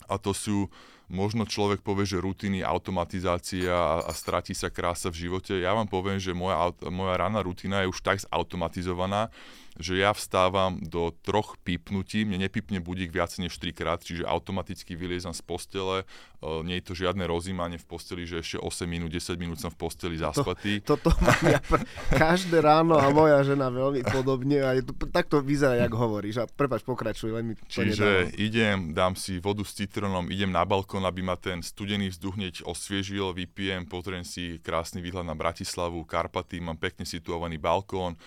[0.09, 0.65] a to sú
[1.07, 5.55] možno človek povie, že rutiny, automatizácia a, a stratí sa krása v živote.
[5.55, 9.31] Ja vám poviem, že moja, moja rána rutina je už tak zautomatizovaná,
[9.77, 14.97] že ja vstávam do troch pípnutí, mne nepípne budík viac než 3 krát, čiže automaticky
[14.97, 16.03] vyliezam z postele,
[16.41, 19.69] uh, nie je to žiadne rozímanie v posteli, že ešte 8 minút, 10 minút som
[19.69, 20.81] v posteli zaspatý.
[20.81, 25.29] To, toto mám ja pr- každé ráno a moja žena veľmi podobne a to, tak
[25.29, 26.41] to vyzerá, jak hovoríš.
[26.41, 28.41] A prepač, pokračuj, len mi to Čiže nedávam.
[28.41, 32.55] idem, dám si vodu s citrónom, idem na balkón, aby ma ten studený vzduch hneď
[32.65, 38.17] osviežil, vypijem, pozriem si krásny výhľad na Bratislavu, Karpaty, mám pekne situovaný balkón,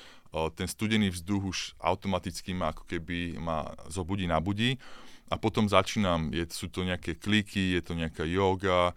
[0.54, 4.78] ten studený vzduch už automaticky ma ako keby ma zobudí, nabudí.
[5.30, 8.90] A potom začínam, je, sú to nejaké kliky, je to nejaká yoga,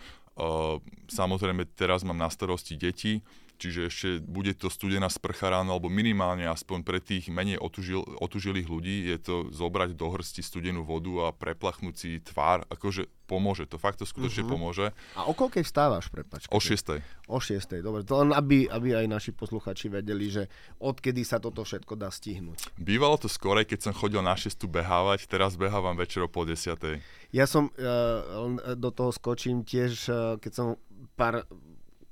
[1.05, 3.21] samozrejme teraz mám na starosti deti,
[3.57, 8.67] čiže ešte bude to studená sprcha ráno, alebo minimálne aspoň pre tých menej otužil, otužilých
[8.67, 13.79] ľudí je to zobrať do hrsti studenú vodu a preplachnúť si tvár, akože pomôže, to
[13.79, 14.53] fakt to skutočne uh-huh.
[14.53, 14.85] pomôže.
[15.17, 16.45] A o koľkej vstávaš, prepač?
[16.51, 17.01] O 6.
[17.31, 17.81] O 6.
[17.81, 22.11] Dobre, to len aby, aby aj naši posluchači vedeli, že odkedy sa toto všetko dá
[22.11, 22.75] stihnúť.
[22.77, 26.99] Bývalo to skorej, keď som chodil na 6 behávať, teraz behávam večer o pol 10.
[27.33, 30.67] Ja som, uh, do toho skočím tiež, uh, keď som
[31.15, 31.47] pár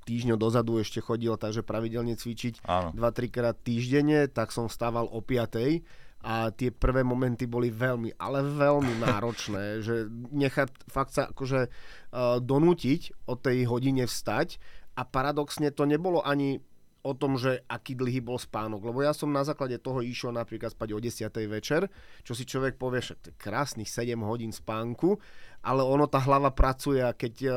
[0.04, 2.94] týždňov dozadu ešte chodil, takže pravidelne cvičiť 2-3
[3.30, 5.82] krát týždenne, tak som stával o 5
[6.22, 12.38] a tie prvé momenty boli veľmi, ale veľmi náročné, že nechať fakt sa akože uh,
[12.38, 14.62] donútiť o tej hodine vstať
[14.94, 16.60] a paradoxne to nebolo ani
[17.02, 18.86] o tom, že aký dlhý bol spánok.
[18.86, 21.34] Lebo ja som na základe toho išiel napríklad spať o 10.
[21.50, 21.90] večer,
[22.22, 25.18] čo si človek povie, že krásnych 7 hodín spánku,
[25.66, 27.54] ale ono tá hlava pracuje a keď uh,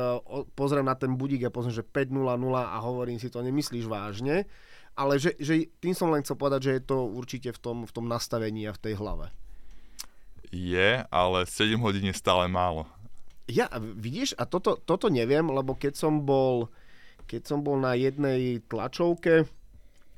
[0.58, 2.10] pozriem na ten budík a pozriem, že 5.00
[2.58, 4.50] a hovorím si to, nemyslíš vážne,
[4.98, 7.92] ale že, že tým som len chcel povedať, že je to určite v tom, v
[7.94, 9.30] tom nastavení a v tej hlave.
[10.50, 12.86] Je, ale 7 hodín je stále málo.
[13.46, 16.66] Ja, vidíš, a toto, toto neviem, lebo keď som bol
[17.26, 19.44] keď som bol na jednej tlačovke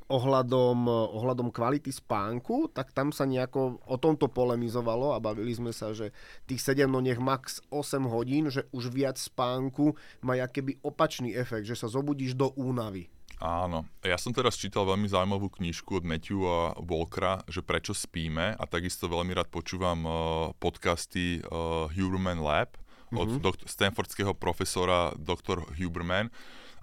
[0.09, 5.93] ohľadom, ohľadom kvality spánku, tak tam sa nejako o tomto polemizovalo a bavili sme sa,
[5.93, 6.17] že
[6.49, 9.93] tých 7, no nech max 8 hodín, že už viac spánku
[10.25, 13.13] má keby opačný efekt, že sa zobudíš do únavy.
[13.39, 13.87] Áno.
[14.03, 18.65] Ja som teraz čítal veľmi zaujímavú knižku od Matthew a Walkera, že prečo spíme a
[18.67, 20.15] takisto veľmi rád počúvam uh,
[20.59, 22.75] podcasty uh, Huberman Lab
[23.15, 23.45] od mm-hmm.
[23.45, 25.71] dok- stanfordského profesora dr.
[25.79, 26.35] Huberman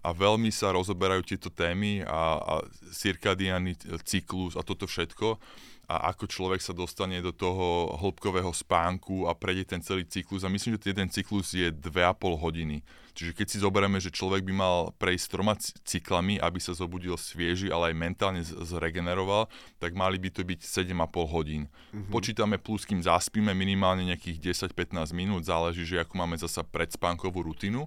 [0.05, 2.53] a veľmi sa rozoberajú tieto témy a, a
[2.93, 3.73] cirkadiánny
[4.05, 5.41] cyklus a toto všetko
[5.85, 10.41] a ako človek sa dostane do toho hĺbkového spánku a prejde ten celý cyklus.
[10.41, 12.81] A myslím, že ten cyklus je 2,5 hodiny.
[13.13, 17.69] Čiže keď si zoberieme, že človek by mal prejsť troma cyklami, aby sa zobudil svieži,
[17.69, 20.89] ale aj mentálne zregeneroval, tak mali by to byť 7,5
[21.29, 21.69] hodín.
[21.93, 22.11] Mm-hmm.
[22.11, 27.85] Počítame plus, kým zaspíme minimálne nejakých 10-15 minút, záleží, že ako máme zasa predspánkovú rutinu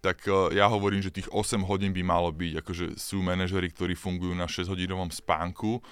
[0.00, 3.92] tak uh, ja hovorím, že tých 8 hodín by malo byť, akože sú manažery, ktorí
[3.92, 5.84] fungujú na 6 hodinovom spánku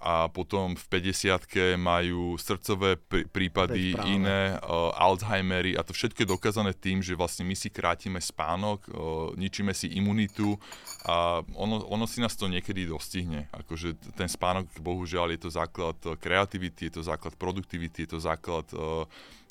[0.00, 6.32] a potom v 50 majú srdcové pr- prípady, iné, uh, Alzheimery a to všetko je
[6.32, 10.56] dokázané tým, že vlastne my si krátime spánok, uh, ničíme si imunitu
[11.04, 13.52] a ono, ono si nás to niekedy dostihne.
[13.52, 18.64] Akože ten spánok, bohužiaľ, je to základ kreativity, je to základ produktivity, je to základ
[18.72, 19.04] uh,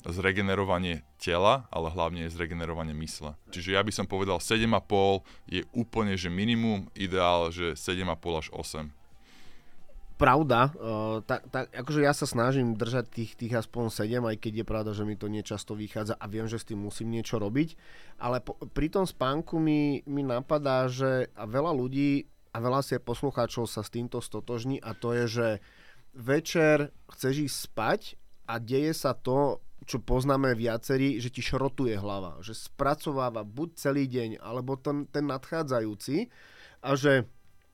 [0.08, 3.36] zregenerovanie tela, ale hlavne je zregenerovanie mysle.
[3.52, 8.88] Čiže ja by som povedal 7,5 je úplne, že minimum, ideál, že 7,5 až 8.
[10.20, 10.68] Pravda,
[11.24, 14.92] tak, tak, akože ja sa snažím držať tých, tých aspoň 7, aj keď je pravda,
[14.92, 17.72] že mi to niečasto vychádza a viem, že s tým musím niečo robiť,
[18.20, 23.64] ale po, pri tom spánku mi, mi napadá, že veľa ľudí a veľa si poslucháčov
[23.64, 25.48] sa s týmto stotožní a to je, že
[26.12, 28.00] večer chceš ísť spať
[28.44, 34.06] a deje sa to, čo poznáme viacerí, že ti šrotuje hlava, že spracováva buď celý
[34.06, 36.30] deň, alebo ten, ten nadchádzajúci
[36.86, 37.26] a že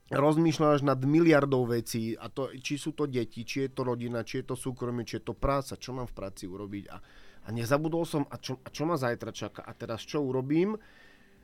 [0.09, 4.40] rozmýšľaš nad miliardou vecí a to, či sú to deti, či je to rodina, či
[4.40, 6.96] je to súkromie, či je to práca, čo mám v práci urobiť a,
[7.44, 9.61] a nezabudol som a čo, a čo ma zajtra čaká?
[9.68, 10.81] A teraz čo urobím,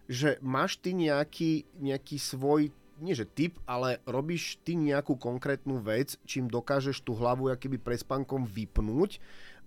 [0.08, 6.14] že máš ty nejaký, nejaký svoj nie že typ, ale robíš ty nejakú konkrétnu vec,
[6.22, 9.18] čím dokážeš tú hlavu akýby prespankom vypnúť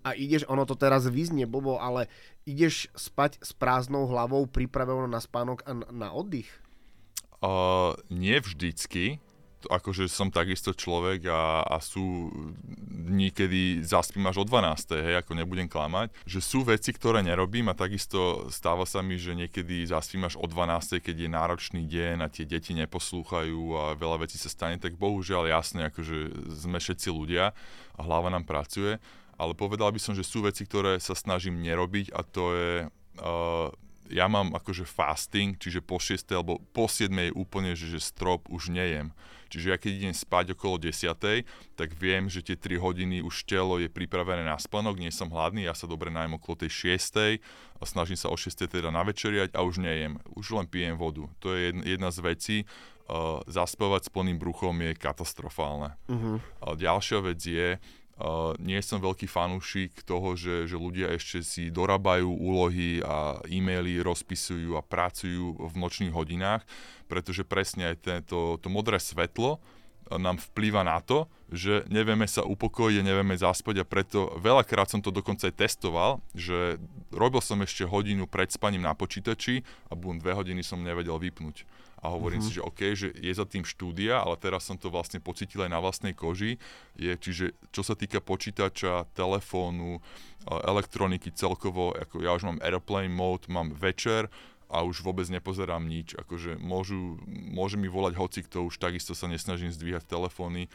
[0.06, 2.06] a ideš, ono to teraz vyznie blbo, ale
[2.46, 6.46] ideš spať s prázdnou hlavou pripravenou na spánok a na oddych?
[7.42, 9.18] Uh, nie vždycky,
[9.66, 12.30] akože som takisto človek a, a sú
[12.78, 14.94] dní, kedy zaspím až o 12.
[14.94, 19.34] hej, ako nebudem klamať, že sú veci, ktoré nerobím a takisto stáva sa mi, že
[19.34, 21.02] niekedy zaspím až o 12.
[21.02, 25.50] keď je náročný deň a tie deti neposlúchajú a veľa vecí sa stane, tak bohužiaľ
[25.50, 26.30] jasné, akože
[26.62, 27.52] sme všetci ľudia
[27.98, 29.02] a hlava nám pracuje
[29.36, 32.72] ale povedal by som, že sú veci, ktoré sa snažím nerobiť a to je...
[33.20, 33.72] Uh,
[34.06, 36.30] ja mám akože fasting, čiže po 6.
[36.30, 37.10] alebo po 7.
[37.10, 39.10] je úplne, že, že strop už nejem.
[39.46, 41.14] Čiže ja keď idem spať okolo 10.
[41.78, 45.66] tak viem, že tie 3 hodiny už telo je pripravené na spánok, nie som hladný,
[45.66, 47.38] ja sa dobre najem okolo tej 6.
[47.78, 48.58] a snažím sa o 6.
[48.66, 50.18] teda navečeriať a už nejem.
[50.34, 51.30] Už len pijem vodu.
[51.42, 52.56] To je jedna z vecí.
[53.06, 55.94] Uh, zaspávať s plným bruchom je katastrofálne.
[56.10, 56.42] Uh-huh.
[56.58, 57.78] A ďalšia vec je,
[58.64, 64.72] Nie som veľký fanúšik toho, že, že ľudia ešte si dorábajú úlohy a e-maily rozpisujú
[64.72, 66.64] a pracujú v nočných hodinách,
[67.12, 69.60] pretože presne aj tento, to modré svetlo
[70.14, 75.10] nám vplýva na to, že nevieme sa upokojiť nevieme zaspať a preto veľakrát som to
[75.10, 76.78] dokonca aj testoval, že
[77.10, 81.66] robil som ešte hodinu pred spaním na počítači a bum, dve hodiny som nevedel vypnúť.
[82.02, 82.52] A hovorím mm-hmm.
[82.52, 85.72] si, že OK, že je za tým štúdia, ale teraz som to vlastne pocitil aj
[85.72, 86.60] na vlastnej koži.
[86.94, 90.04] Je, čiže čo sa týka počítača, telefónu,
[90.46, 94.28] elektroniky celkovo, ako ja už mám airplane mode, mám večer,
[94.66, 96.18] a už vôbec nepozerám nič.
[96.18, 100.66] Akože môžu, môže mi volať hoci kto, už takisto sa nesnažím zdvíhať telefóny.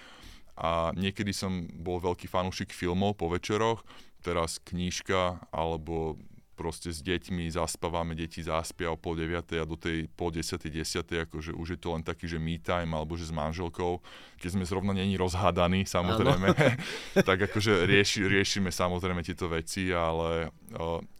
[0.55, 3.83] A niekedy som bol veľký fanúšik filmov po večeroch,
[4.23, 6.15] teraz knížka alebo
[6.61, 11.25] proste s deťmi zaspávame, deti zaspia o pol deviatej a do tej pol desiatej, desiatej,
[11.25, 13.97] akože už je to len taký, že me time, alebo že s manželkou,
[14.37, 16.53] keď sme zrovna není rozhádaní, samozrejme,
[17.27, 20.53] tak akože rieši, riešime samozrejme tieto veci, ale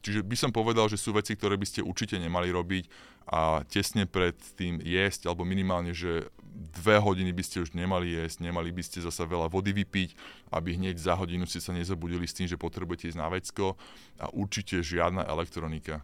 [0.06, 2.86] čiže by som povedal, že sú veci, ktoré by ste určite nemali robiť
[3.32, 8.44] a tesne pred tým jesť, alebo minimálne, že dve hodiny by ste už nemali jesť,
[8.44, 10.10] nemali by ste zasa veľa vody vypiť,
[10.52, 13.80] aby hneď za hodinu ste sa nezabudili s tým, že potrebujete ísť na vecko
[14.20, 16.04] a určite žiadna elektronika.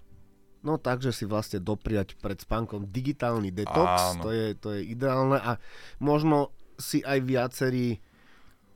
[0.65, 5.38] No takže si vlastne dopriať pred spánkom digitálny detox, to je, to je ideálne.
[5.38, 5.62] A
[6.01, 8.01] možno si aj viacerí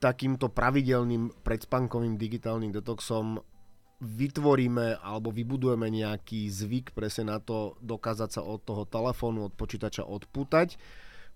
[0.01, 3.41] takýmto pravidelným predspánkovým digitálnym detoxom
[4.01, 10.01] vytvoríme alebo vybudujeme nejaký zvyk presne na to dokázať sa od toho telefónu, od počítača
[10.01, 10.81] odpútať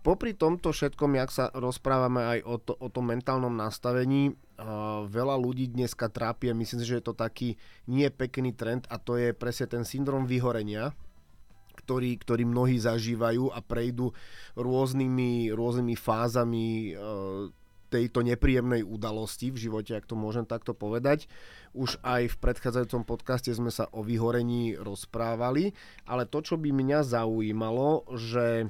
[0.05, 5.33] popri tomto všetkom, jak sa rozprávame aj o, to, o tom mentálnom nastavení, uh, veľa
[5.41, 7.57] ľudí dneska trápie, myslím si, že je to taký
[7.89, 10.93] nie pekný trend a to je presne ten syndrom vyhorenia,
[11.81, 14.13] ktorý, ktorý mnohí zažívajú a prejdú
[14.53, 17.49] rôznymi, rôznymi fázami uh,
[17.89, 21.25] tejto nepríjemnej udalosti v živote, ak to môžem takto povedať.
[21.73, 25.73] Už aj v predchádzajúcom podcaste sme sa o vyhorení rozprávali,
[26.05, 28.69] ale to, čo by mňa zaujímalo, že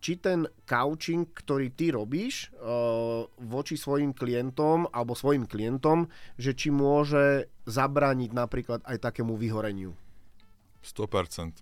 [0.00, 6.08] či ten coaching, ktorý ty robíš uh, voči svojim klientom alebo svojim klientom,
[6.40, 9.92] že či môže zabrániť napríklad aj takému vyhoreniu.
[10.80, 11.60] 100%.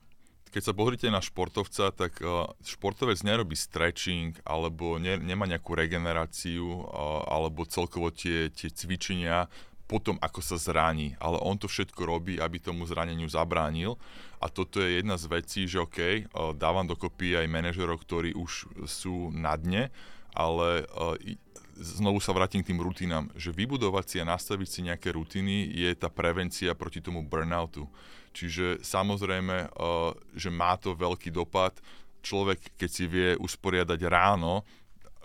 [0.48, 6.64] Keď sa pozrite na športovca, tak uh, športovec nerobí stretching alebo ne, nemá nejakú regeneráciu
[6.64, 9.50] uh, alebo celkovo tie, tie cvičenia
[9.88, 13.96] potom, ako sa zraní, ale on to všetko robí, aby tomu zraneniu zabránil.
[14.38, 16.22] A toto je jedna z vecí, že OK, eh,
[16.54, 19.88] dávam dokopy aj manažerov, ktorí už sú na dne,
[20.36, 21.40] ale eh,
[21.80, 25.90] znovu sa vrátim k tým rutinám, že vybudovať si a nastaviť si nejaké rutiny je
[25.96, 27.88] tá prevencia proti tomu burnoutu.
[28.36, 31.72] Čiže samozrejme, eh, že má to veľký dopad.
[32.20, 34.68] Človek, keď si vie usporiadať ráno,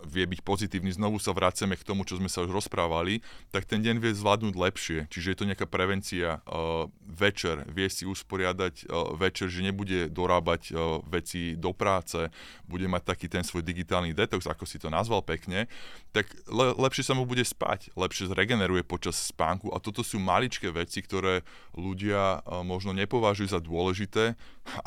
[0.06, 3.82] vie byť pozitívny, znovu sa vraceme k tomu, čo sme sa už rozprávali, tak ten
[3.82, 5.00] deň vie zvládnuť lepšie.
[5.10, 6.44] Čiže je to nejaká prevencia.
[6.46, 12.30] Uh, večer vie si usporiadať uh, večer, že nebude dorábať uh, veci do práce,
[12.68, 15.68] bude mať taký ten svoj digitálny detox, ako si to nazval pekne,
[16.12, 20.70] tak le- lepšie sa mu bude spať, lepšie zregeneruje počas spánku a toto sú maličké
[20.70, 21.42] veci, ktoré
[21.74, 24.36] ľudia uh, možno nepovažujú za dôležité,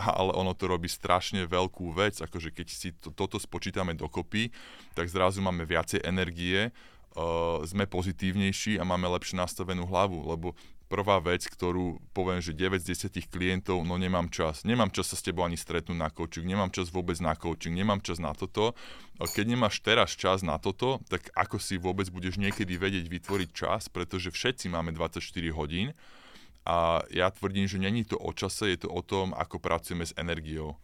[0.01, 4.51] ale ono to robí strašne veľkú vec, akože keď si to, toto spočítame dokopy,
[4.97, 11.19] tak zrazu máme viacej energie, uh, sme pozitívnejší a máme lepšie nastavenú hlavu, lebo prvá
[11.19, 14.63] vec, ktorú poviem, že 9 z 10 klientov, no nemám čas.
[14.63, 17.99] Nemám čas sa s tebou ani stretnúť na coaching, nemám čas vôbec na coaching, nemám
[18.01, 18.79] čas na toto.
[19.19, 23.91] Keď nemáš teraz čas na toto, tak ako si vôbec budeš niekedy vedieť vytvoriť čas,
[23.91, 25.21] pretože všetci máme 24
[25.53, 25.91] hodín
[26.67, 30.11] a ja tvrdím, že není to o čase, je to o tom, ako pracujeme s
[30.19, 30.75] energiou.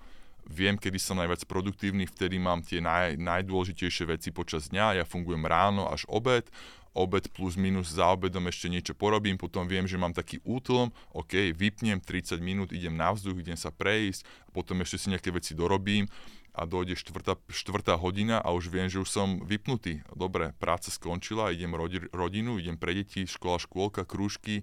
[0.47, 5.43] Viem, kedy som najviac produktívny, vtedy mám tie naj, najdôležitejšie veci počas dňa, ja fungujem
[5.43, 6.47] ráno až obed,
[6.95, 11.51] obed plus minus za obedom ešte niečo porobím, potom viem, že mám taký útlom, OK,
[11.55, 14.23] vypnem 30 minút, idem na vzduch, idem sa prejsť,
[14.55, 16.07] potom ešte si nejaké veci dorobím
[16.53, 20.05] a dojde štvrtá, štvrtá hodina a už viem, že už som vypnutý.
[20.13, 24.61] Dobre, práca skončila, idem rodi, rodinu, idem pre deti, škola, škôlka, krúžky,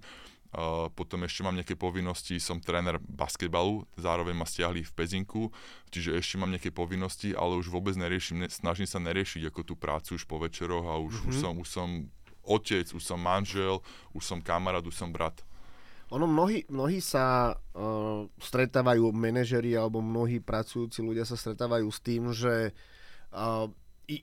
[0.50, 5.54] Uh, potom ešte mám nejaké povinnosti, som tréner basketbalu, zároveň ma stiahli v Pezinku,
[5.94, 9.78] čiže ešte mám nejaké povinnosti, ale už vôbec neriešim, ne, snažím sa neriešiť ako tú
[9.78, 11.30] prácu už po večeroch a už, mm-hmm.
[11.30, 11.90] už, som, už som
[12.42, 13.78] otec, už som manžel,
[14.18, 15.38] už som kamarát, už som brat.
[16.10, 22.34] Ono mnohí, mnohí sa uh, stretávajú, manažeri alebo mnohí pracujúci ľudia sa stretávajú s tým,
[22.34, 22.74] že
[23.30, 23.70] uh,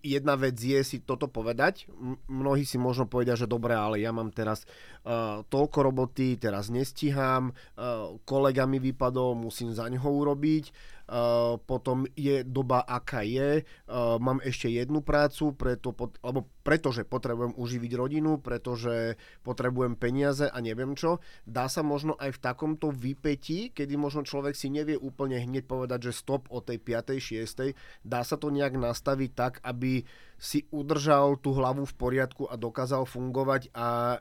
[0.03, 1.87] jedna vec je si toto povedať.
[2.27, 4.67] Mnohí si možno povedia, že dobre, ale ja mám teraz
[5.07, 12.03] uh, toľko roboty, teraz nestíham, uh, kolega mi vypadol, musím za ňoho urobiť Uh, potom
[12.19, 17.93] je doba, aká je, uh, mám ešte jednu prácu, preto, pot, alebo pretože potrebujem uživiť
[17.95, 19.15] rodinu, pretože
[19.47, 21.23] potrebujem peniaze a neviem čo.
[21.47, 26.11] Dá sa možno aj v takomto vypetí, kedy možno človek si nevie úplne hneď povedať,
[26.11, 27.23] že stop o tej 5.
[27.23, 28.03] 6.
[28.03, 30.03] Dá sa to nejak nastaviť tak, aby
[30.43, 34.19] si udržal tú hlavu v poriadku a dokázal fungovať a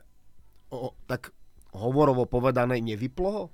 [0.69, 1.33] o, tak
[1.73, 3.45] hovorovo povedané nevyplo ho?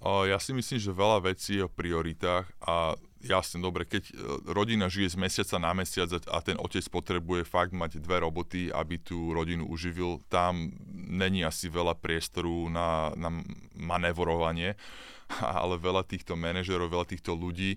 [0.00, 4.12] Ja si myslím, že veľa vecí je o prioritách a jasne, dobre, keď e,
[4.48, 8.96] rodina žije z mesiaca na mesiac a ten otec potrebuje fakt mať dve roboty, aby
[8.96, 13.28] tú rodinu uživil, tam není asi veľa priestoru na, na
[13.76, 14.72] manévorovanie,
[15.60, 17.76] ale veľa týchto manažerov, veľa týchto ľudí,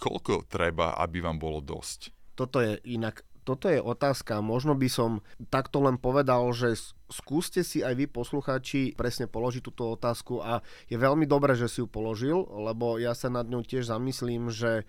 [0.00, 2.16] koľko treba, aby vám bolo dosť?
[2.32, 4.44] Toto je inak toto je otázka.
[4.44, 5.10] Možno by som
[5.48, 6.76] takto len povedal, že
[7.10, 11.82] skúste si aj vy poslucháči presne položiť túto otázku a je veľmi dobré, že si
[11.82, 14.84] ju položil, lebo ja sa nad ňou tiež zamyslím, že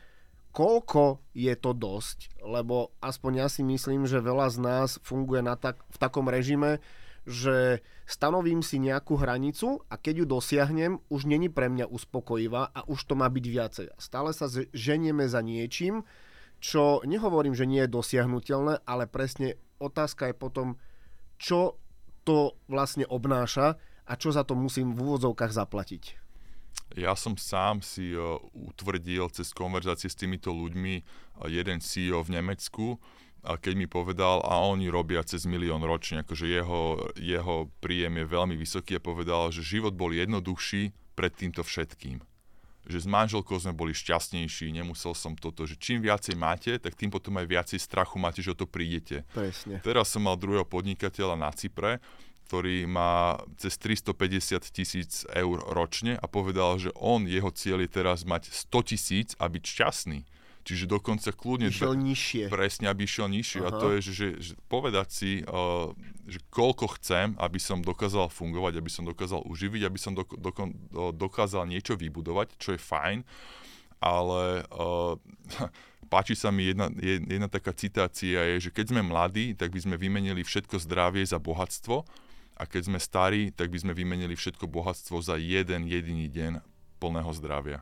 [0.51, 5.55] koľko je to dosť, lebo aspoň ja si myslím, že veľa z nás funguje na
[5.55, 6.83] tak, v takom režime,
[7.23, 12.83] že stanovím si nejakú hranicu a keď ju dosiahnem, už není pre mňa uspokojivá a
[12.89, 13.87] už to má byť viacej.
[14.01, 16.03] Stále sa ženieme za niečím,
[16.61, 20.77] čo nehovorím, že nie je dosiahnutelné, ale presne otázka je potom,
[21.41, 21.81] čo
[22.21, 26.21] to vlastne obnáša a čo za to musím v úvodzovkách zaplatiť.
[26.93, 32.37] Ja som sám si uh, utvrdil cez konverzácie s týmito ľuďmi uh, jeden CEO v
[32.39, 33.01] Nemecku,
[33.41, 38.25] a keď mi povedal, a oni robia cez milión ročne, akože jeho, jeho príjem je
[38.29, 42.21] veľmi vysoký a povedal, že život bol jednoduchší pred týmto všetkým
[42.85, 47.13] že s manželkou sme boli šťastnejší, nemusel som toto, že čím viacej máte, tak tým
[47.13, 49.21] potom aj viacej strachu máte, že o to prídete.
[49.31, 49.81] Presne.
[49.85, 52.01] Teraz som mal druhého podnikateľa na Cypre,
[52.51, 58.27] ktorý má cez 350 tisíc eur ročne a povedal, že on, jeho cieľ je teraz
[58.27, 60.19] mať 100 tisíc a byť šťastný.
[60.61, 61.73] Čiže dokonca kľudne...
[61.73, 62.43] Išiel nižšie.
[62.53, 63.59] Presne, aby išiel nižšie.
[63.65, 63.69] Aha.
[63.73, 65.89] A to je, že, že, povedať si, uh,
[66.29, 70.51] že koľko chcem, aby som dokázal fungovať, aby som dokázal uživiť, aby som do, do,
[70.93, 73.25] do, dokázal niečo vybudovať, čo je fajn,
[74.05, 75.17] ale uh,
[76.13, 79.95] páči sa mi jedna, jedna taká citácia, je, že keď sme mladí, tak by sme
[79.97, 82.05] vymenili všetko zdravie za bohatstvo
[82.61, 86.61] a keď sme starí, tak by sme vymenili všetko bohatstvo za jeden jediný deň
[87.01, 87.81] plného zdravia.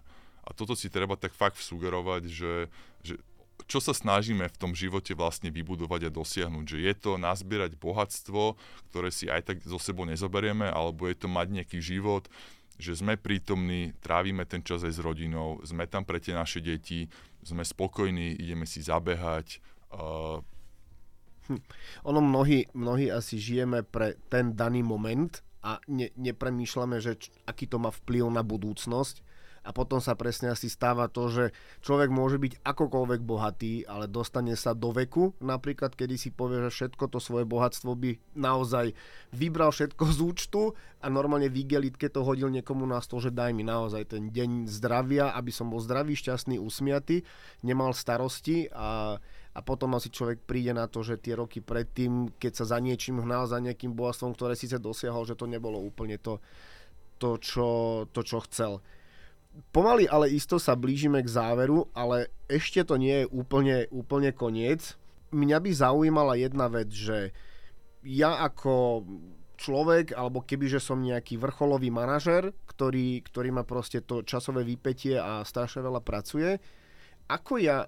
[0.50, 2.54] A toto si treba tak fakt sugerovať, že,
[3.06, 3.22] že
[3.70, 6.66] čo sa snažíme v tom živote vlastne vybudovať a dosiahnuť.
[6.66, 8.58] Že je to nazbierať bohatstvo,
[8.89, 12.26] ktoré si aj tak zo sebou nezoberieme, alebo je to mať nejaký život,
[12.80, 17.12] že sme prítomní, trávime ten čas aj s rodinou, sme tam pre tie naše deti,
[17.43, 19.60] sme spokojní, ideme si zabehať.
[19.91, 20.39] Uh...
[21.52, 21.62] Hm.
[22.08, 27.68] Ono mnohí, mnohí asi žijeme pre ten daný moment a ne, nepremýšľame, že č, aký
[27.68, 29.28] to má vplyv na budúcnosť
[29.64, 31.45] a potom sa presne asi stáva to, že
[31.84, 36.86] človek môže byť akokoľvek bohatý, ale dostane sa do veku, napríklad kedy si povie, že
[36.86, 38.95] všetko to svoje bohatstvo by naozaj
[39.36, 40.62] vybral všetko z účtu
[40.99, 44.68] a normálne v igelitke to hodil niekomu na stôl, že daj mi naozaj ten deň
[44.68, 47.24] zdravia, aby som bol zdravý, šťastný, usmiatý,
[47.64, 52.64] nemal starosti a a potom asi človek príde na to, že tie roky predtým, keď
[52.64, 56.38] sa za niečím hnal, za nejakým bohatstvom, ktoré síce dosiahol, že to nebolo úplne to,
[57.18, 57.70] to, čo,
[58.14, 58.80] to čo chcel.
[59.70, 64.95] Pomaly, ale isto sa blížime k záveru, ale ešte to nie je úplne, úplne koniec.
[65.30, 67.36] Mňa by zaujímala jedna vec, že
[68.01, 69.03] ja ako
[69.60, 75.20] človek, alebo keby, že som nejaký vrcholový manažer, ktorý, ktorý má proste to časové vypetie
[75.20, 76.57] a strašne veľa pracuje,
[77.28, 77.86] ako ja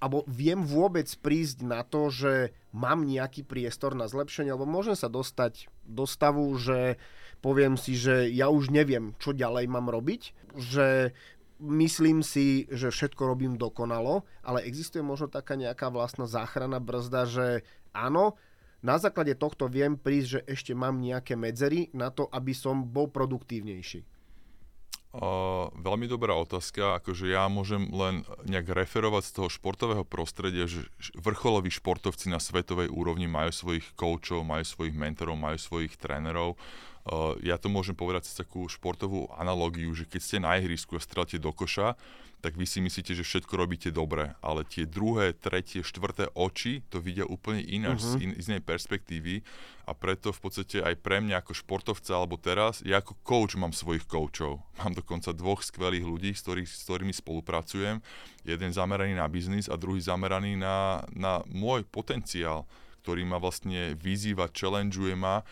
[0.00, 5.12] alebo viem vôbec prísť na to, že mám nejaký priestor na zlepšenie, alebo môžem sa
[5.12, 6.96] dostať do stavu, že
[7.40, 10.22] poviem si, že ja už neviem, čo ďalej mám robiť,
[10.58, 11.12] že
[11.58, 17.46] myslím si, že všetko robím dokonalo, ale existuje možno taká nejaká vlastná záchrana brzda, že
[17.90, 18.38] áno,
[18.78, 23.10] na základe tohto viem prísť, že ešte mám nejaké medzery na to, aby som bol
[23.10, 24.06] produktívnejší.
[25.08, 30.84] Uh, veľmi dobrá otázka, akože ja môžem len nejak referovať z toho športového prostredia, že
[31.16, 36.60] vrcholoví športovci na svetovej úrovni majú svojich koučov, majú svojich mentorov, majú svojich trénerov.
[37.08, 41.00] Uh, ja to môžem povedať cez takú športovú analógiu, že keď ste na ihrisku a
[41.00, 41.96] strelate do koša,
[42.38, 47.02] tak vy si myslíte, že všetko robíte dobre, ale tie druhé, tretie, štvrté oči to
[47.02, 48.14] vidia úplne ináč, uh-huh.
[48.14, 49.42] z, in, z inej perspektívy
[49.90, 53.74] a preto v podstate aj pre mňa ako športovca alebo teraz, ja ako coach mám
[53.74, 54.62] svojich coachov.
[54.78, 57.98] Mám dokonca dvoch skvelých ľudí, s, ktorý, s ktorými spolupracujem.
[58.46, 62.70] Jeden zameraný na biznis a druhý zameraný na, na môj potenciál,
[63.02, 65.42] ktorý ma vlastne vyzýva, challengeuje ma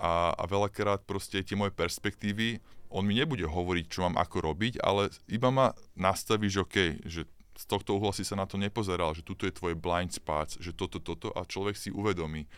[0.00, 2.58] a, a veľakrát proste tie moje perspektívy
[2.90, 6.76] on mi nebude hovoriť, čo mám ako robiť, ale iba ma nastaví, že OK,
[7.06, 7.22] že
[7.54, 10.74] z tohto uhla si sa na to nepozeral, že tuto je tvoje blind spots, že
[10.74, 12.50] toto, toto a človek si uvedomí.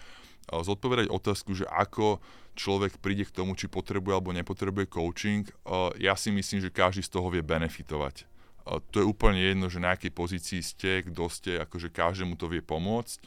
[0.49, 2.18] Zodpovedať otázku, že ako
[2.57, 5.45] človek príde k tomu, či potrebuje alebo nepotrebuje coaching,
[6.01, 8.24] ja si myslím, že každý z toho vie benefitovať.
[8.64, 12.62] To je úplne jedno, že na akej pozícii ste, kto ste, akože každému to vie
[12.62, 13.18] pomôcť.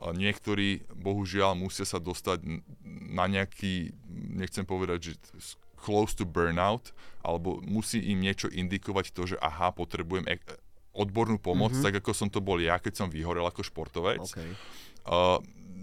[0.00, 2.40] Niektorí, bohužiaľ, musia sa dostať
[3.12, 3.92] na nejaký,
[4.32, 5.12] nechcem povedať, že
[5.76, 10.24] close to burnout, alebo musí im niečo indikovať to, že aha, potrebujem
[10.96, 11.84] odbornú pomoc, mm-hmm.
[11.84, 14.24] tak ako som to bol ja, keď som vyhorel ako športovec.
[14.24, 14.50] Okay.
[15.04, 15.40] Uh,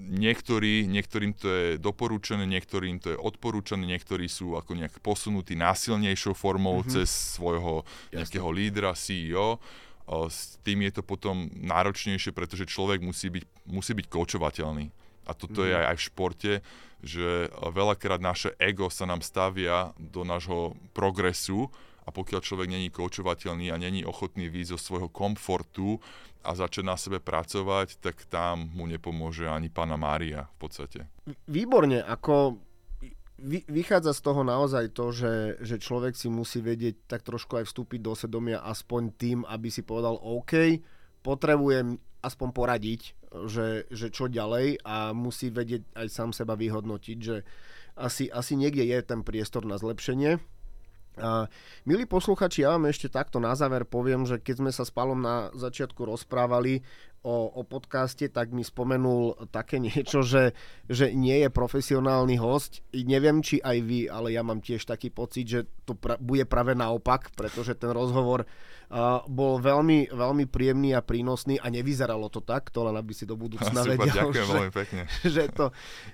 [0.09, 6.33] niektorí, niektorým to je doporučené, niektorým to je odporúčané, niektorí sú ako nejak posunutí násilnejšou
[6.33, 6.93] formou mm-hmm.
[6.93, 9.57] cez svojho nejakého lídra, CEO.
[9.57, 14.87] Uh, s tým je to potom náročnejšie, pretože človek musí byť, musí byť koučovateľný.
[15.27, 15.69] A toto mm-hmm.
[15.69, 15.79] je mhm.
[15.79, 16.53] aj, aj v športe,
[17.03, 21.69] že veľakrát naše ego sa nám stavia do nášho progresu
[22.07, 25.99] a pokiaľ človek není koučovateľný a není ochotný výjsť zo svojho komfortu
[26.47, 30.99] a začať na sebe pracovať, tak tam mu nepomôže ani pána Mária v podstate.
[31.51, 32.55] Výborne, ako
[33.69, 37.99] vychádza z toho naozaj to, že, že človek si musí vedieť tak trošku aj vstúpiť
[38.01, 40.81] do svedomia aspoň tým, aby si povedal OK,
[41.21, 43.01] potrebujem aspoň poradiť,
[43.45, 47.45] že, že čo ďalej a musí vedieť aj sám seba vyhodnotiť, že
[47.97, 50.41] asi, asi niekde je ten priestor na zlepšenie
[51.17, 51.49] a,
[51.83, 55.19] milí posluchači, ja vám ešte takto na záver poviem, že keď sme sa s Palom
[55.19, 56.85] na začiatku rozprávali
[57.27, 60.55] o, o podcaste, tak mi spomenul také niečo, že,
[60.87, 62.79] že nie je profesionálny host.
[62.95, 66.47] I neviem, či aj vy, ale ja mám tiež taký pocit, že to pra- bude
[66.47, 72.39] práve naopak, pretože ten rozhovor uh, bol veľmi, veľmi príjemný a prínosný a nevyzeralo to
[72.39, 75.01] tak, to len aby si do budúcna Super, vedel, ďakujem že, veľmi pekne.
[75.27, 75.65] že, to,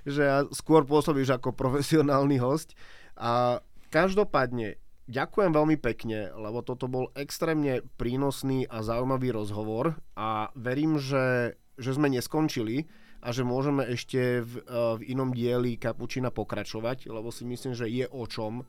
[0.07, 0.25] že
[0.55, 2.73] skôr pôsobíš ako profesionálny host.
[3.13, 3.61] A
[3.93, 11.59] každopádne, Ďakujem veľmi pekne, lebo toto bol extrémne prínosný a zaujímavý rozhovor a verím, že,
[11.75, 12.87] že sme neskončili
[13.19, 17.91] a že môžeme ešte v, e, v inom dieli Kapučina pokračovať, lebo si myslím, že
[17.91, 18.63] je o čom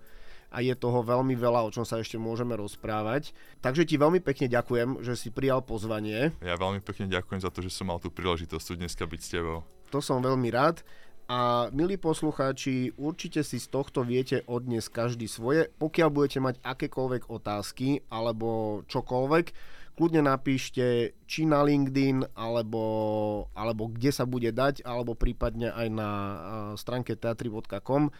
[0.55, 3.35] a je toho veľmi veľa, o čom sa ešte môžeme rozprávať.
[3.59, 6.30] Takže ti veľmi pekne ďakujem, že si prijal pozvanie.
[6.43, 9.28] Ja veľmi pekne ďakujem za to, že som mal tú príležitosť tu dneska byť s
[9.35, 9.66] tebou.
[9.91, 10.82] To som veľmi rád.
[11.24, 15.72] A milí poslucháči, určite si z tohto viete odniesť každý svoje.
[15.80, 19.46] Pokiaľ budete mať akékoľvek otázky alebo čokoľvek,
[19.96, 22.84] kľudne napíšte či na LinkedIn, alebo,
[23.56, 26.10] alebo kde sa bude dať, alebo prípadne aj na
[26.76, 28.12] stránke teatry.com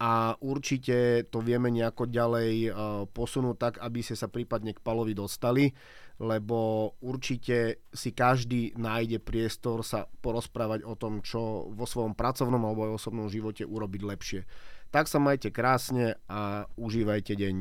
[0.00, 2.76] a určite to vieme nejako ďalej
[3.16, 5.72] posunúť tak, aby ste sa prípadne k Palovi dostali
[6.20, 12.84] lebo určite si každý nájde priestor sa porozprávať o tom, čo vo svojom pracovnom alebo
[12.84, 14.40] aj osobnom živote urobiť lepšie.
[14.92, 17.56] Tak sa majte krásne a užívajte deň.